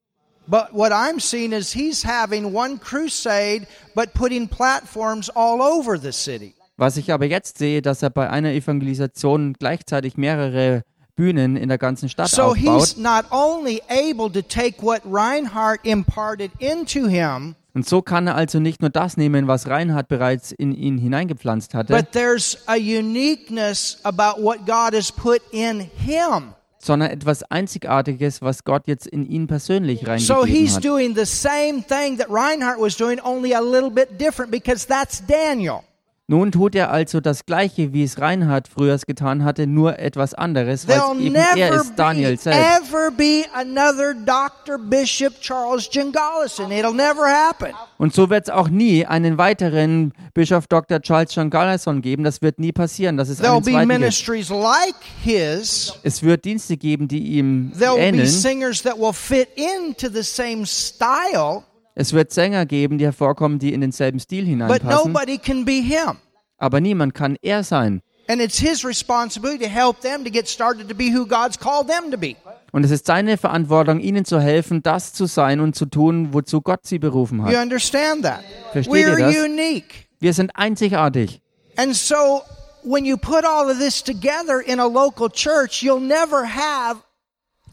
[0.48, 6.12] But what I'm seeing is he's having one crusade, but putting platforms all over the
[6.12, 6.54] city.
[6.76, 10.82] Was ich aber jetzt sehe, dass er bei einer Evangelisation gleichzeitig mehrere
[11.16, 12.80] Bühnen in der ganzen Stadt So aufbaut.
[12.80, 18.36] he's not only able to take what Reinhardt imparted into him, Und so kann er
[18.36, 22.76] also nicht nur das nehmen, was Reinhard bereits in ihn hineingepflanzt hatte, but there's a
[22.76, 26.52] uniqueness about what God has put in him.
[26.78, 30.84] sondern etwas Einzigartiges, was Gott jetzt in ihn persönlich So reingegeben he's hat.
[30.84, 35.20] doing the same thing that Reinhardt was doing, only a little bit different because that's
[35.26, 35.82] Daniel.
[36.28, 40.88] Nun tut er also das Gleiche, wie es Reinhard früher getan hatte, nur etwas anderes,
[40.88, 42.92] weil eben er ist Daniel be, selbst.
[42.92, 44.76] ever be another Dr.
[44.76, 45.88] Bishop Charles.
[45.88, 47.72] It'll never happen.
[47.98, 51.00] Und so wird es auch nie einen weiteren Bischof Dr.
[51.00, 52.24] Charles John Garrison geben.
[52.24, 53.86] Das wird nie passieren, dass es There'll be gibt.
[53.86, 55.94] ministries like his.
[56.02, 58.26] Es wird Dienste geben, die ihm There'll be ähneln.
[58.26, 61.62] singers that will fit into the same style,
[61.98, 65.12] Es wird Sänger geben, die hervorkommen, die in denselben Stil but hineinpassen.
[65.12, 66.18] nobody can be him.
[66.58, 68.02] Aber niemand kann er sein.
[68.28, 71.88] And it's his responsibility to help them to get started to be who God's called
[71.88, 72.36] them to be.
[72.72, 76.60] Und es ist seine Verantwortung, ihnen zu helfen, das zu sein und zu tun, wozu
[76.60, 77.54] Gott sie berufen hat.
[77.54, 78.40] understand that?
[78.72, 79.34] Versteht ihr das?
[79.36, 80.08] unique.
[80.20, 81.40] Wir sind einzigartig.
[81.76, 82.42] And so
[82.82, 86.98] when you put all of this together in a local church, you'll never have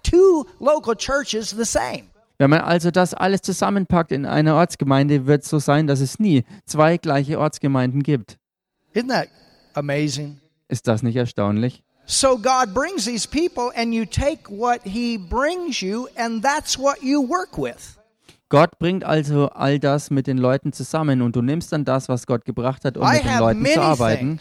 [0.04, 2.13] two local churches the same.
[2.44, 6.20] Wenn man also das alles zusammenpackt in einer Ortsgemeinde, wird es so sein, dass es
[6.20, 8.38] nie zwei gleiche Ortsgemeinden gibt.
[8.94, 9.30] Isn't that
[9.76, 10.42] amazing?
[10.68, 11.84] Ist das nicht erstaunlich?
[12.06, 17.02] So God brings these people and you take what he brings you and that's what
[17.02, 17.98] you work with.
[18.50, 22.28] Gott bringt also all das mit den Leuten zusammen und du nimmst dann das, was
[22.28, 24.40] Gott gebracht hat, um I mit den have Leuten zu arbeiten.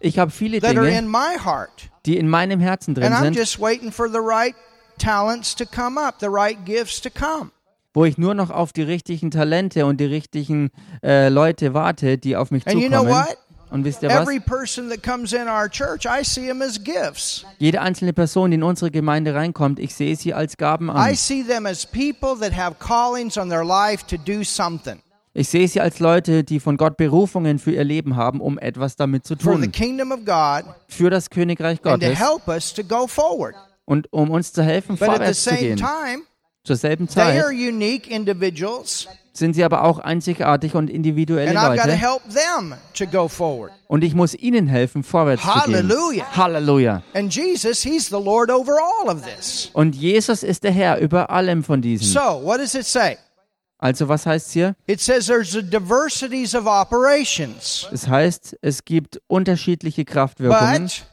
[0.00, 4.54] Ich habe viele Dinge, in my heart die in meinem Herzen drin sind, right
[4.98, 7.50] talents to come up, the right gifts to come.
[7.94, 10.70] wo ich nur noch auf die richtigen Talente und die richtigen
[11.02, 13.38] äh, Leute warte, die auf mich And you know what?
[13.70, 14.18] Und wisst ihr was?
[14.22, 17.44] Every person that comes in our church, I see them as gifts.
[17.58, 21.14] Jede einzelne Person, die in unsere Gemeinde reinkommt, ich sehe sie als Gaben I an.
[21.16, 25.00] see them as people that have callings on their life to do something
[25.34, 28.94] Ich sehe sie als Leute, die von Gott Berufungen für ihr Leben haben, um etwas
[28.96, 29.72] damit zu for the tun.
[29.72, 32.18] kingdom of God Für das Königreich Gottes
[33.86, 35.76] und um uns zu helfen, But at the vorwärts zu same gehen.
[35.78, 36.22] time,
[36.64, 41.58] Zur selben they are Zeit unique individuals, sind sie aber auch einzigartig und individuelle and
[41.58, 41.96] I've got to Leute.
[41.96, 43.70] help them to go forward.
[43.86, 45.90] Und ich muss ihnen helfen, vorwärts zu gehen.
[46.34, 47.02] Halleluja.
[47.14, 49.70] And Jesus, He's the Lord over all of this.
[49.74, 52.08] Und Jesus ist der Herr über allem von diesem.
[52.08, 53.16] So, what does it say?
[53.78, 54.74] Also was heißt hier?
[54.86, 61.06] It says there's a diversities of operations, Es heißt, es gibt unterschiedliche Kraftwirkungen, but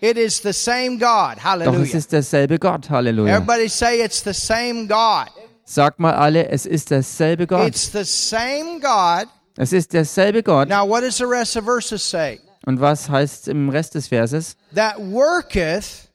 [0.00, 1.38] it is the same God.
[1.64, 2.88] doch es ist derselbe Gott.
[2.88, 3.36] Halleluja.
[3.36, 5.28] Everybody say it's the same God.
[5.64, 7.68] Sagt mal alle, es ist derselbe Gott.
[7.68, 9.28] It's the same God.
[9.56, 10.68] Es ist derselbe Gott.
[10.68, 12.40] Now, what does the rest of verses say?
[12.64, 14.56] Und was heißt im Rest des Verses?
[14.74, 16.08] That worketh.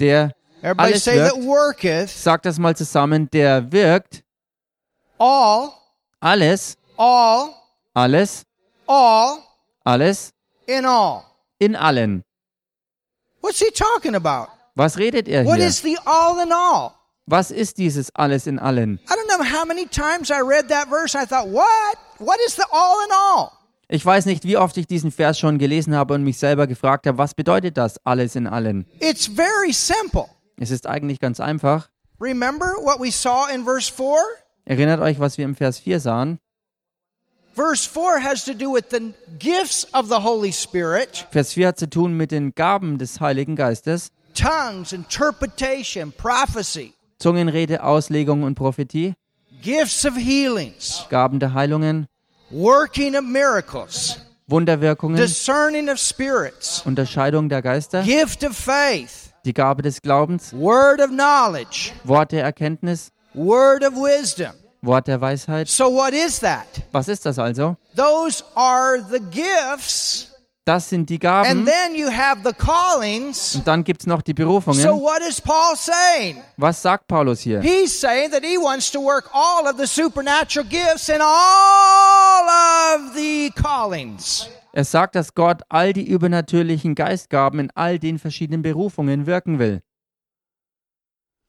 [0.00, 0.32] Der
[0.62, 1.46] Everybody alles say that wirkt.
[1.46, 3.28] worketh Sagt das mal zusammen.
[3.30, 4.22] Der wirkt
[5.18, 5.72] all,
[6.20, 7.50] alles, all,
[7.94, 8.44] alles,
[8.86, 9.38] all
[9.84, 10.32] alles
[10.66, 11.22] in all.
[11.58, 12.24] in allen.
[13.46, 14.48] What's he talking about?
[14.74, 15.68] Was redet er What hier?
[15.68, 16.94] is the all in all?
[17.26, 18.98] Was ist dieses alles in allen?
[19.08, 21.14] I don't know how many times I read that verse.
[21.14, 21.96] I thought, what?
[22.18, 23.52] What is the all in all?
[23.88, 27.06] Ich weiß nicht, wie oft ich diesen Vers schon gelesen habe und mich selber gefragt
[27.06, 28.84] habe, was bedeutet das alles in allen?
[28.98, 30.26] It's very simple.
[30.58, 31.88] Es ist eigentlich ganz einfach.
[32.20, 34.16] Remember what we saw in verse 4?
[34.64, 36.40] Erinnert euch, was wir im Vers 4 sahen?
[37.56, 38.22] Vers 4
[41.68, 44.10] hat zu tun mit den Gaben des Heiligen Geistes.
[44.34, 49.14] tongues, interpretation, prophecy, Zungenrede, Auslegung und Prophetie.
[49.62, 52.06] gifts of healings, Gaben der Heilungen.
[52.50, 55.16] working of miracles, Wunderwirkungen.
[55.16, 58.02] discerning of spirits, Unterscheidung der Geister.
[58.02, 60.52] gift of faith, Die Gabe des Glaubens.
[60.52, 63.10] word of knowledge, Wort der Erkenntnis.
[63.32, 64.52] word of wisdom.
[64.86, 65.68] Wort der Weisheit.
[65.68, 66.66] So, what is that?
[66.92, 67.76] Was ist das also?
[67.96, 70.32] Those are the gifts,
[70.64, 71.64] Das sind die and Gaben.
[71.66, 73.54] then you have the callings.
[73.54, 74.84] Und dann gibt es noch die So, Berufungen.
[75.00, 76.42] what is Paul saying?
[76.56, 77.60] Was sagt Paulus hier?
[77.60, 82.48] He's saying that he wants to work all of the supernatural gifts and all
[82.96, 84.48] of the callings.
[84.72, 89.80] Er sagt, dass Gott all die übernatürlichen Geistgaben in all den verschiedenen Berufungen wirken will.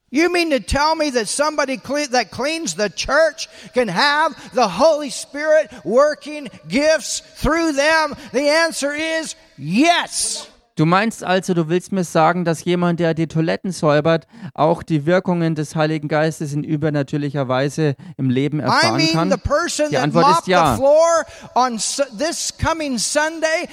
[0.09, 4.67] You mean to tell me that somebody cle- that cleans the church can have the
[4.79, 8.15] Holy Spirit working gifts through them?
[8.31, 10.47] The answer is yes.
[10.77, 15.07] Du meinst also, du willst mir sagen, dass jemand, der die Toiletten säubert, auch die
[15.07, 19.31] Wirkungen des Heiligen Geistes in übernatürlicher Weise im Leben I erfahren mean, kann?
[19.31, 20.75] the person Die that Antwort ist ja.
[20.75, 23.67] the floor on su- this coming Sunday,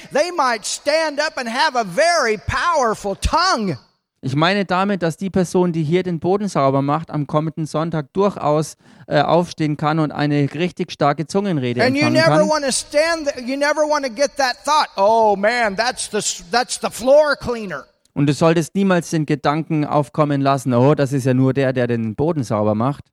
[4.24, 8.10] Ich meine damit, dass die Person, die hier den Boden sauber macht, am kommenden Sonntag
[8.14, 12.48] durchaus äh, aufstehen kann und eine richtig starke Zungenrede And you empfangen never kann.
[12.48, 13.44] want to stand there.
[13.44, 14.88] You never want to get that thought.
[14.96, 17.84] Oh man, that's the that's the floor cleaner.
[18.14, 21.86] Und du solltest niemals den Gedanken aufkommen lassen, oh, das ist ja nur der, der
[21.86, 23.04] den Boden sauber macht.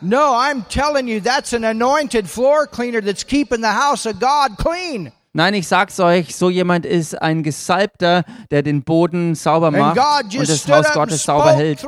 [0.00, 4.56] No, I'm telling you, that's an anointed floor cleaner that's keeping the house of God
[4.56, 5.10] clean.
[5.32, 10.48] Nein, ich sag's euch, so jemand ist ein Gesalbter, der den Boden sauber macht und
[10.48, 11.84] das Haus Gottes sauber hält.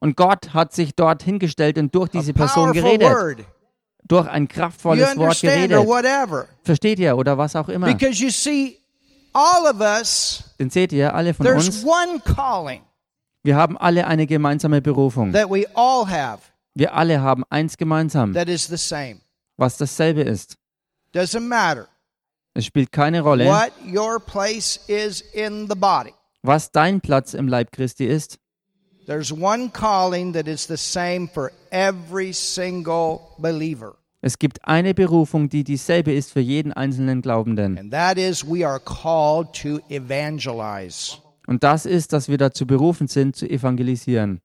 [0.00, 3.46] Und Gott hat sich dort hingestellt und durch diese Person geredet.
[4.08, 6.48] Durch ein kraftvolles Wort geredet.
[6.64, 7.86] Versteht ihr oder was auch immer?
[10.58, 11.84] Denn seht ihr, alle von uns,
[13.44, 15.32] wir haben alle eine gemeinsame Berufung.
[15.32, 20.56] Wir alle haben eins gemeinsam, was dasselbe ist.
[21.14, 21.86] Doesn't matter
[22.54, 26.12] Es spielt keine Rolle, what your place is in the body.
[26.42, 28.38] was dein Platz im Leib Christi ist.
[29.06, 33.96] There's one calling that is the same for every single believer.
[34.20, 37.76] Es gibt eine Berufung, die dieselbe ist für jeden einzelnen Glaubenden.
[37.76, 41.18] And that is we are called to evangelize.
[41.48, 44.40] Und das ist, dass wir dazu berufen sind, zu evangelisieren.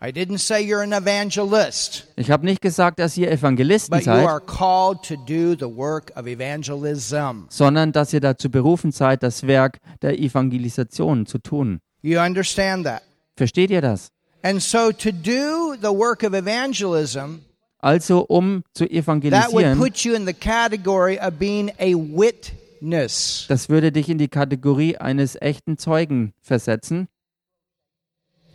[0.00, 4.12] I didn't say you're an evangelist, Ich habe nicht gesagt, dass ihr Evangelisten but you
[4.12, 7.46] seid, are called to do the work of evangelism.
[7.48, 11.80] sondern dass ihr dazu berufen seid, das Werk der Evangelisation zu tun.
[12.02, 13.02] You understand that?
[13.36, 14.10] Versteht ihr das?
[14.42, 17.40] And so to do the work of evangelism,
[17.80, 23.46] Also, um zu that would evangelisieren, put you in the category of being a witness.
[23.48, 27.08] das würde dich in die Kategorie eines echten Zeugen versetzen.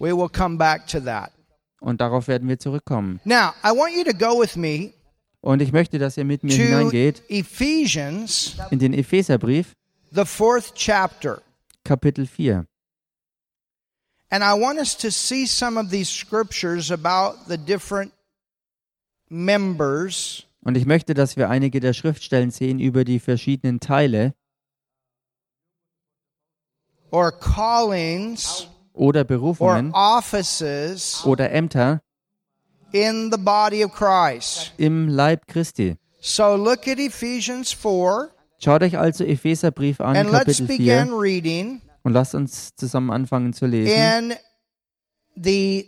[0.03, 1.31] We will come back to that.
[1.79, 3.21] Und darauf werden wir zurückkommen.
[3.23, 4.91] Now, I want you to go with me
[5.39, 9.71] Und ich möchte, dass ihr mit mir to hineingeht Ephesians, in den Epheserbrief,
[10.11, 11.41] the fourth chapter.
[11.85, 12.65] Kapitel 4.
[14.29, 18.11] And I want us to see some of these scriptures about the different
[19.29, 24.33] members Und ich möchte, dass wir einige der Schriftstellen sehen über die verschiedenen Teile
[27.09, 29.93] or callings oder Berufungen
[31.25, 32.01] oder Ämter
[32.91, 34.71] in the body of Christ.
[34.77, 35.97] im Leib Christi.
[36.21, 38.29] So look at Ephesians 4
[38.59, 43.11] Schaut euch also Epheserbrief an, and let's Kapitel begin 4, reading und lasst uns zusammen
[43.11, 43.91] anfangen zu lesen.
[43.93, 44.33] in
[45.35, 45.85] the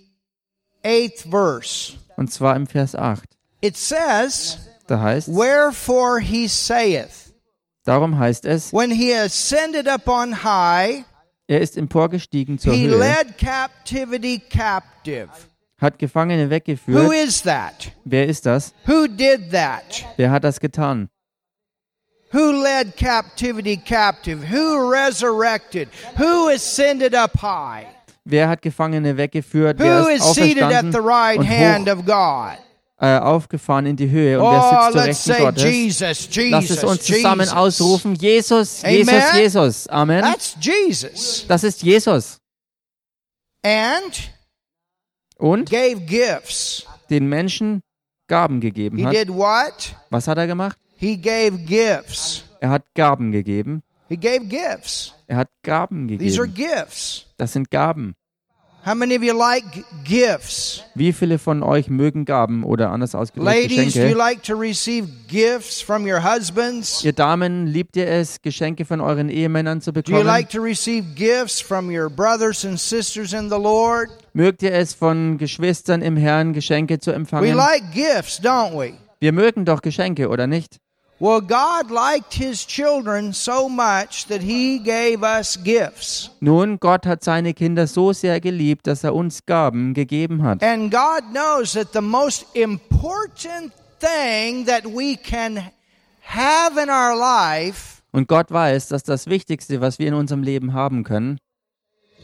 [0.83, 1.93] eighth verse.
[2.17, 3.29] Und zwar im Vers 8.
[3.61, 7.33] It says, Da heißt Wherefore he saith,
[7.85, 11.05] darum heißt es, when he ascended up on high,
[11.47, 15.29] er ist emporgestiegen zur he Höhe, led captivity captive.
[15.79, 17.13] hat Gefangene Who weggeführt.
[17.13, 17.91] is that?
[18.03, 18.73] Wer ist das?
[18.87, 20.05] Who did that?
[20.17, 21.09] Wer hat das getan?
[22.31, 24.43] Who led captivity captive?
[24.51, 25.87] Who resurrected?
[26.17, 27.87] Who ascended up high?
[28.25, 29.77] Wer hat Gefangene weggeführt?
[29.79, 32.57] Wer Who ist is seated at auferstanden the right und hand hoch, of God?
[32.99, 34.39] Äh, aufgefahren in die Höhe?
[34.39, 34.51] Und Oh,
[34.93, 35.63] wer sitzt zur Rechten Gottes?
[35.63, 36.01] Jesus,
[36.49, 37.55] Lasst es Jesus, uns zusammen Jesus.
[37.55, 38.15] ausrufen.
[38.15, 38.95] Jesus, Amen.
[38.97, 39.87] Jesus, Jesus.
[39.87, 40.21] Amen.
[40.23, 41.45] That's Jesus.
[41.47, 42.39] Das ist Jesus.
[43.63, 44.31] And
[45.37, 46.85] Und gave gifts.
[47.09, 47.81] den Menschen
[48.27, 49.13] Gaben gegeben He hat.
[49.13, 49.95] did what?
[50.09, 50.77] Was hat er gemacht?
[50.97, 52.43] He gave gifts.
[52.59, 53.83] Er hat Gaben gegeben.
[54.07, 55.13] He gave gifts.
[55.27, 56.71] Er hat Gaben These are gegeben.
[56.85, 57.25] gifts.
[57.37, 58.15] Das sind Gaben.
[60.95, 64.15] Wie viele von euch mögen Gaben oder anders ausgedrückt Ladies, do you Geschenke?
[64.15, 67.03] like to receive gifts from your husbands?
[67.03, 70.27] Ihr Damen, liebt ihr es, Geschenke von euren Ehemännern zu Do you bekommen?
[70.27, 74.09] like to receive gifts from your brothers and sisters in the Lord?
[74.33, 77.55] Mögt ihr es von Geschwistern im Herrn Geschenke zu We empfangen?
[77.55, 78.93] like gifts, don't we?
[79.19, 80.77] Wir mögen doch Geschenke, oder nicht?
[81.17, 86.29] Well, God liked His children so much that He gave us gifts.
[86.41, 90.61] Nun, Gott hat seine Kinder so sehr geliebt, dass er uns Gaben gegeben hat.
[90.61, 95.63] And God knows that the most important thing that we can
[96.21, 100.73] have in our life Und Gott weiß, dass das Wichtigste, was wir in unserem Leben
[100.73, 101.37] haben können,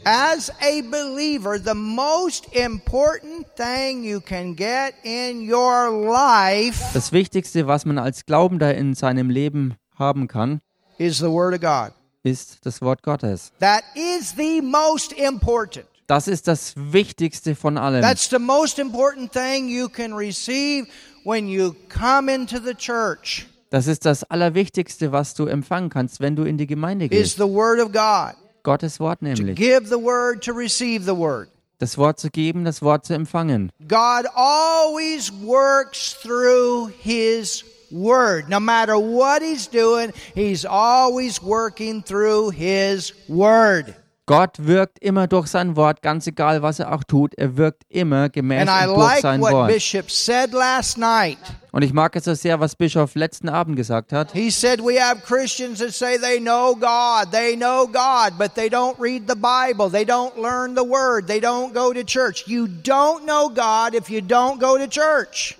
[0.04, 7.66] as a believer, the most important thing you can get in your life das Wichtigste,
[7.66, 10.60] was man als Glaubender in seinem Leben haben kann,
[10.98, 11.92] is the Word of God.
[12.24, 13.52] ist das Wort Gottes.
[13.60, 15.86] That is the most important.
[16.06, 18.02] Das ist das Wichtigste von allem.
[18.02, 20.86] That's the most important thing you can receive
[21.24, 26.36] when you come into the church Das ist das Allerwichtigste, was du empfangen kannst, wenn
[26.36, 27.36] du in die Gemeinde is gehst.
[27.38, 28.34] the Word of God.
[28.62, 29.56] Gottes Wort To nämlich.
[29.56, 31.48] give the Word, to receive the Word.
[31.78, 33.70] Das Wort zu geben, das Wort zu empfangen.
[33.88, 38.48] God always works through His Word.
[38.48, 43.94] No matter what He's doing, He's always working through His Word.
[44.26, 47.34] Gott wirkt immer durch sein Wort, ganz egal, was er auch tut.
[47.34, 49.68] Er wirkt immer gemäß und durch like sein Wort.
[49.68, 51.38] Bishop said last night.
[51.72, 54.30] Und ich mag es so sehr, was Bischof letzten Abend gesagt hat.
[54.32, 58.68] He said we have Christians that say they know God, they know God, but they
[58.68, 62.46] don't read the Bible, they don't learn the Word, they don't go to church.
[62.46, 65.56] You don't know God if you don't go to church.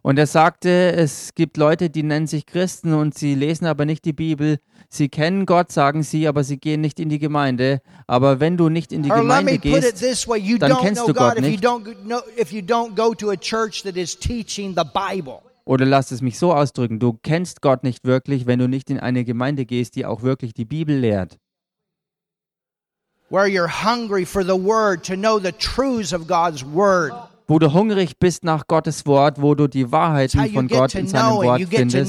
[0.00, 4.04] Und er sagte, es gibt Leute, die nennen sich Christen und sie lesen aber nicht
[4.04, 4.60] die Bibel.
[4.96, 7.82] Sie kennen Gott, sagen sie, aber sie gehen nicht in die Gemeinde.
[8.06, 10.38] Aber wenn du nicht in die Or let me Gemeinde put it gehst, this way:
[10.38, 11.64] You dann don't kennst know du God Gott if you nicht.
[11.64, 15.40] don't know, if you don't go to a church that is teaching the Bible.
[15.66, 18.98] oder lass es mich so ausdrücken, du kennst Gott nicht wirklich, wenn du nicht in
[19.00, 21.38] eine Gemeinde gehst, die auch wirklich die Bibel lehrt.
[27.48, 31.34] Wo du hungrig bist nach Gottes Wort, wo du die Wahrheiten von Gott in seinem.
[31.36, 32.08] Wort findest.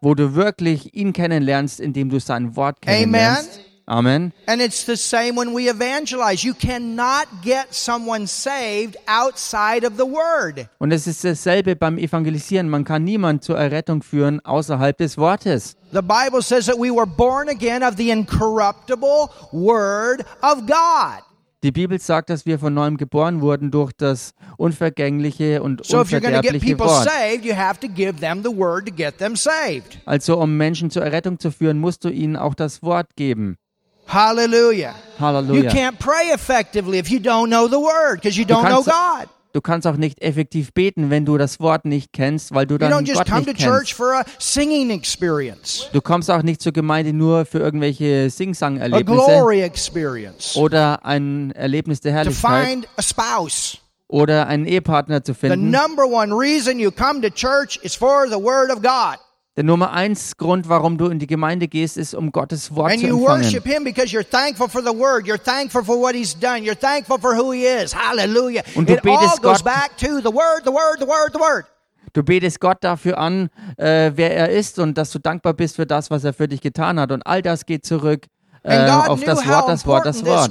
[0.00, 3.60] Wo du wirklich ihn kennenlernst, indem du sein Wort kennenlernst.
[3.88, 4.32] Amen.
[4.48, 6.44] And it's the same when we evangelize.
[6.44, 10.68] You cannot get someone saved outside of the Word.
[10.78, 12.68] Und es ist dasselbe beim Evangelisieren.
[12.68, 15.76] Man kann niemand zur Errettung führen außerhalb des Wortes.
[15.92, 21.22] The Bible says that we were born again of the incorruptible Word of God.
[21.66, 26.12] Die Bibel sagt, dass wir von neuem geboren wurden durch das unvergängliche und So if
[26.12, 27.08] you're going to get unverderbliche people Wort.
[27.10, 29.98] saved, you have to give them the Word to get them saved.
[30.04, 33.56] Also um Menschen zur Errettung zu führen, musst du ihnen auch das Wort geben.
[34.06, 34.94] Hallelujah.
[35.18, 35.70] You Halleluja.
[35.72, 39.28] can't pray effectively if you don't know the Word because you don't know God.
[39.56, 42.78] Du kannst auch nicht effektiv beten, wenn du das Wort nicht kennst, weil du You
[42.78, 43.66] dann don't just Gott nicht kennst.
[45.92, 49.16] Du kommst auch nicht zur Gemeinde nur für irgendwelche Sing-Sang-Erlebnisse
[50.56, 53.78] oder ein Erlebnis der to Herrlichkeit find a spouse.
[54.08, 55.70] oder einen Ehepartner zu The finden.
[59.56, 63.00] Der Nummer eins Grund, warum du in die Gemeinde gehst, ist, um Gottes Wort And
[63.00, 63.62] zu empfangen.
[63.64, 65.26] Him because you're thankful for the Word.
[65.26, 66.58] You're thankful for what He's done.
[66.58, 67.94] You're thankful for who He is.
[67.94, 68.62] Hallelujah.
[68.74, 71.64] Und du betest goes Gott- back to the Word, the Word, the Word, the Word.
[72.12, 73.48] Du betest Gott dafür an,
[73.78, 76.60] äh, wer er ist und dass du dankbar bist für das, was er für dich
[76.60, 77.10] getan hat.
[77.10, 78.26] Und all das geht zurück
[78.62, 80.50] äh, auf das Wort, das Wort, das Wort.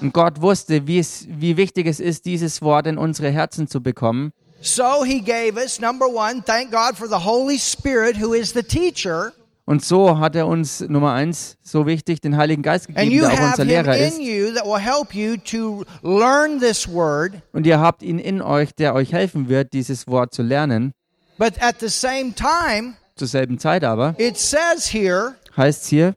[0.00, 3.82] Und Gott wusste, wie, es, wie wichtig es ist, dieses Wort in unsere Herzen zu
[3.82, 4.32] bekommen.
[4.62, 8.62] So He gave us, number one, thank God for the Holy Spirit who is the
[8.62, 9.32] teacher.
[9.64, 13.50] Und so hat er uns, Nummer eins, so wichtig, den Heiligen Geist gegeben, der auch
[13.50, 14.18] unser Lehrer ist.
[14.18, 17.34] you that will help you to learn this Word.
[17.52, 20.92] Und ihr habt ihn in euch, der euch helfen wird, dieses Wort zu lernen.
[21.38, 26.14] But at the same time, Zur selben Zeit aber, it says here, heißt hier,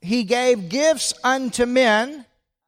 [0.00, 2.24] He gave gifts unto men.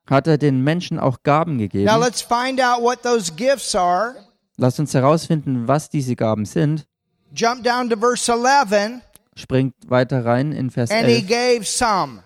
[0.09, 1.85] Hat er den Menschen auch Gaben gegeben.
[1.85, 4.15] Now let's find out what those gifts are.
[4.57, 6.87] Lasst uns herausfinden, was diese Gaben sind.
[7.35, 9.01] Jump down to verse 11.
[9.37, 11.27] Springt weiter rein in Vers And he 11.
[11.27, 12.23] gave some.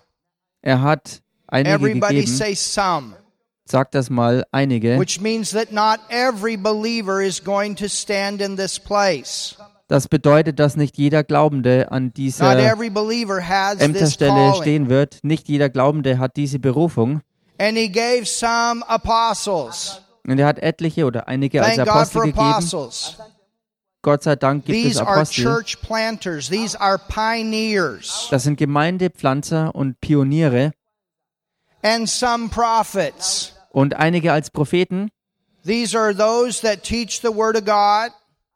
[0.60, 2.36] Er hat einige Everybody gegeben.
[2.36, 3.14] say some.
[3.64, 4.98] Sagt das mal, einige.
[4.98, 9.56] Which means that not every believer is going to stand in this place.
[9.88, 12.58] Das bedeutet, dass nicht jeder Glaubende an dieser
[13.78, 15.20] Ämterstelle stehen wird.
[15.22, 17.22] Nicht jeder Glaubende hat diese Berufung.
[17.58, 20.00] And he gave some apostles.
[20.26, 22.40] Und er hat etliche oder einige als Thank God Apostel for gegeben.
[22.40, 23.16] apostles.
[24.02, 25.44] Gott sei Dank gibt es These are Apostel.
[25.44, 26.48] church planters.
[26.48, 28.28] These are pioneers.
[28.30, 30.72] Das sind Gemeindepflanzer und Pioniere.
[31.82, 33.52] And some prophets.
[33.70, 35.10] Und einige als Propheten.
[35.64, 38.12] These are those that teach the Word of God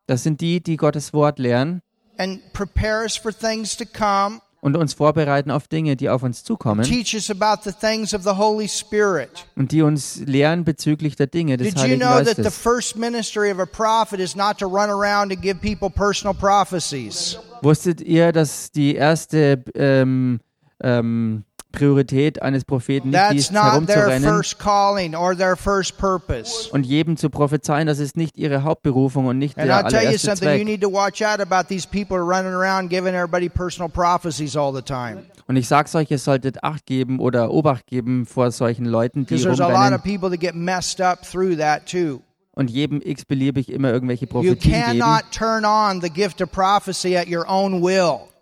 [0.07, 1.83] Das sind die, die Gottes Wort lehren
[2.19, 6.45] and prepare us for things to come, und uns vorbereiten auf Dinge, die auf uns
[6.45, 6.87] zukommen.
[9.57, 12.59] Und die uns lehren bezüglich der Dinge des Did you Heiligen know that the Geistes.
[12.59, 17.37] first ministry of a prophet is not to run around and give people personal prophecies?
[17.61, 20.39] Wusstet ihr, dass die erste ähm,
[20.81, 26.71] ähm, Priorität eines Propheten nicht That's ist, herumzurennen first calling or their first purpose.
[26.71, 27.87] und jedem zu prophezeien?
[27.87, 30.55] Das ist nicht ihre Hauptberufung und nicht And der I'll tell you allererste something, you
[30.59, 30.67] Zweck.
[30.67, 34.57] need to watch out about these people who are running around giving everybody personal prophecies
[34.57, 35.25] all the time.
[35.49, 39.35] Und ich sag's euch, ihr solltet Acht geben oder Obacht geben vor solchen Leuten, die
[39.35, 42.21] Because there's a lot rumrennen of people that get messed up through that too.
[42.55, 45.03] und jedem x-beliebig immer irgendwelche Prophetien geben.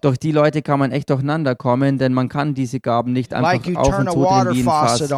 [0.03, 3.53] Durch die Leute kann man echt durcheinander kommen, denn man kann diese Gaben nicht einfach
[3.53, 5.11] Like auf und zudrehen wie ein Fass,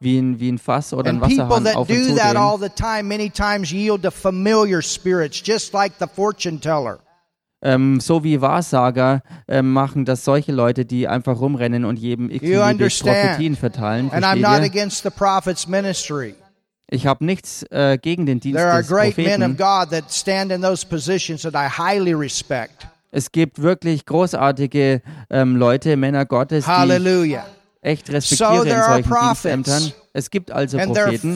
[0.00, 2.74] wie ein, wie ein Fass oder ein And Wasserhahn auf und zudrehen.
[2.76, 6.98] time many times yield to familiar spirits, just like the fortune teller.
[7.62, 13.18] Ähm, so wie Wahrsager ähm, machen das solche Leute, die einfach rumrennen und jedem understand.
[13.18, 14.10] Prophetien verteilen.
[14.10, 16.34] And I'm not against the prophet's ministry.
[16.88, 19.56] Ich habe nichts äh, gegen den Dienst There are des great men of Propheten.
[19.56, 22.86] God that stand in those positions that I highly respect.
[23.12, 27.46] Es gibt wirklich großartige ähm, Leute, Männer Gottes, die ich Hallelujah.
[27.80, 29.26] echt So respektiere in there are solchen.
[29.26, 29.92] Dienstämtern.
[30.12, 31.34] Es gibt also Propheten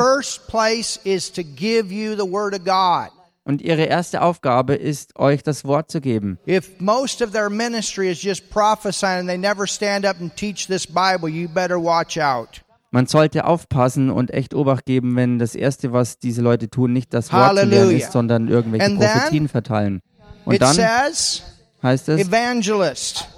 [3.46, 6.38] und ihre erste Aufgabe ist, euch das Wort zu geben.
[6.46, 10.66] If most of their ministry is just prophesying and they never stand up and teach
[10.66, 12.62] this Bible, you better watch out.
[12.90, 17.12] Man sollte aufpassen und echt Obacht geben, wenn das Erste, was diese Leute tun, nicht
[17.12, 20.00] das Wort zu lernen ist, sondern irgendwelche Prophetien verteilen.
[20.44, 21.42] Und dann says
[21.84, 23.28] heißt es, evangelist.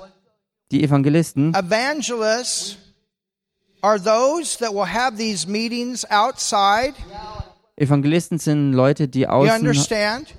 [0.73, 2.77] die Evangelisten, Evangelists
[3.83, 6.95] are those that will have these meetings outside.
[7.77, 10.35] Evangelisten sind Leute, die You außen understand?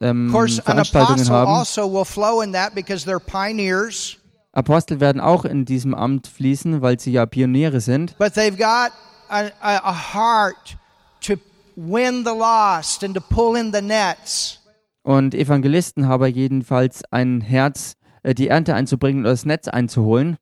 [0.00, 1.48] ähm, Of course, an Veranstaltungen apostle haben.
[1.52, 4.16] also will flow in that because they're pioneers.
[4.52, 8.18] Apostel werden auch in diesem Amt fließen, weil sie ja Pioniere sind.
[8.18, 8.90] But they've got
[9.28, 10.76] a, a, a heart
[11.20, 11.34] to
[11.76, 14.58] win the lost and to pull in the nets.
[15.02, 20.36] Und Evangelisten haben jedenfalls ein Herz, äh, die Ernte einzubringen oder das Netz einzuholen.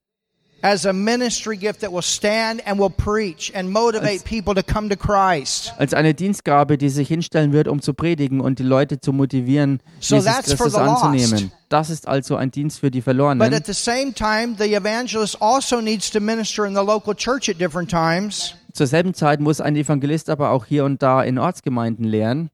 [0.61, 4.89] As a ministry gift that will stand and will preach and motivate people to come
[4.89, 5.73] to Christ.
[5.79, 9.81] Als eine Dienstgabe, die sich hinstellen wird, um zu predigen und die Leute zu motivieren,
[10.01, 11.53] So Jesus Christus anzunehmen.
[11.69, 13.55] Das ist also ein Dienst für die But Verlorenen.
[13.55, 17.61] at the same time, the evangelist also needs to minister in the local church at
[17.61, 18.57] different times.
[18.73, 22.51] Zur selben Zeit muss ein Evangelist aber auch hier und da in Ortsgemeinden lehren.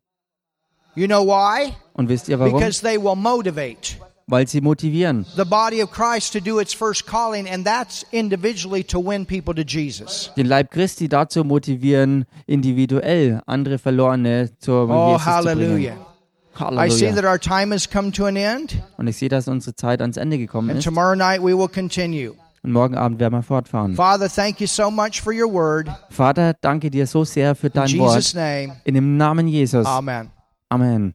[0.94, 1.72] You know why?
[1.94, 2.52] Und wisst ihr warum?
[2.58, 5.24] Because they will motivate Weil sie motivieren.
[5.36, 9.54] the body of Christ to do its first calling, and that's individually to win people
[9.54, 10.30] to Jesus.
[10.36, 15.94] Den Leib Christi dazu motivieren, individuell andere Verlorene zur Oh, Jesus zu hallelujah.
[15.94, 16.78] bringen.
[16.78, 19.74] I see that our time has come to an end, Und ich sehe, dass unsere
[19.76, 20.84] Zeit ans Ende gekommen and ist.
[20.84, 22.32] tomorrow night we will continue.
[22.62, 23.94] Und morgen Abend werden wir fortfahren.
[23.94, 25.88] Father, thank you so much for your word.
[26.10, 28.34] Vater, danke dir so sehr für In dein Jesus' Wort.
[28.36, 29.84] name, In dem Namen Jesus.
[29.84, 30.30] amen.
[30.70, 31.14] Amen.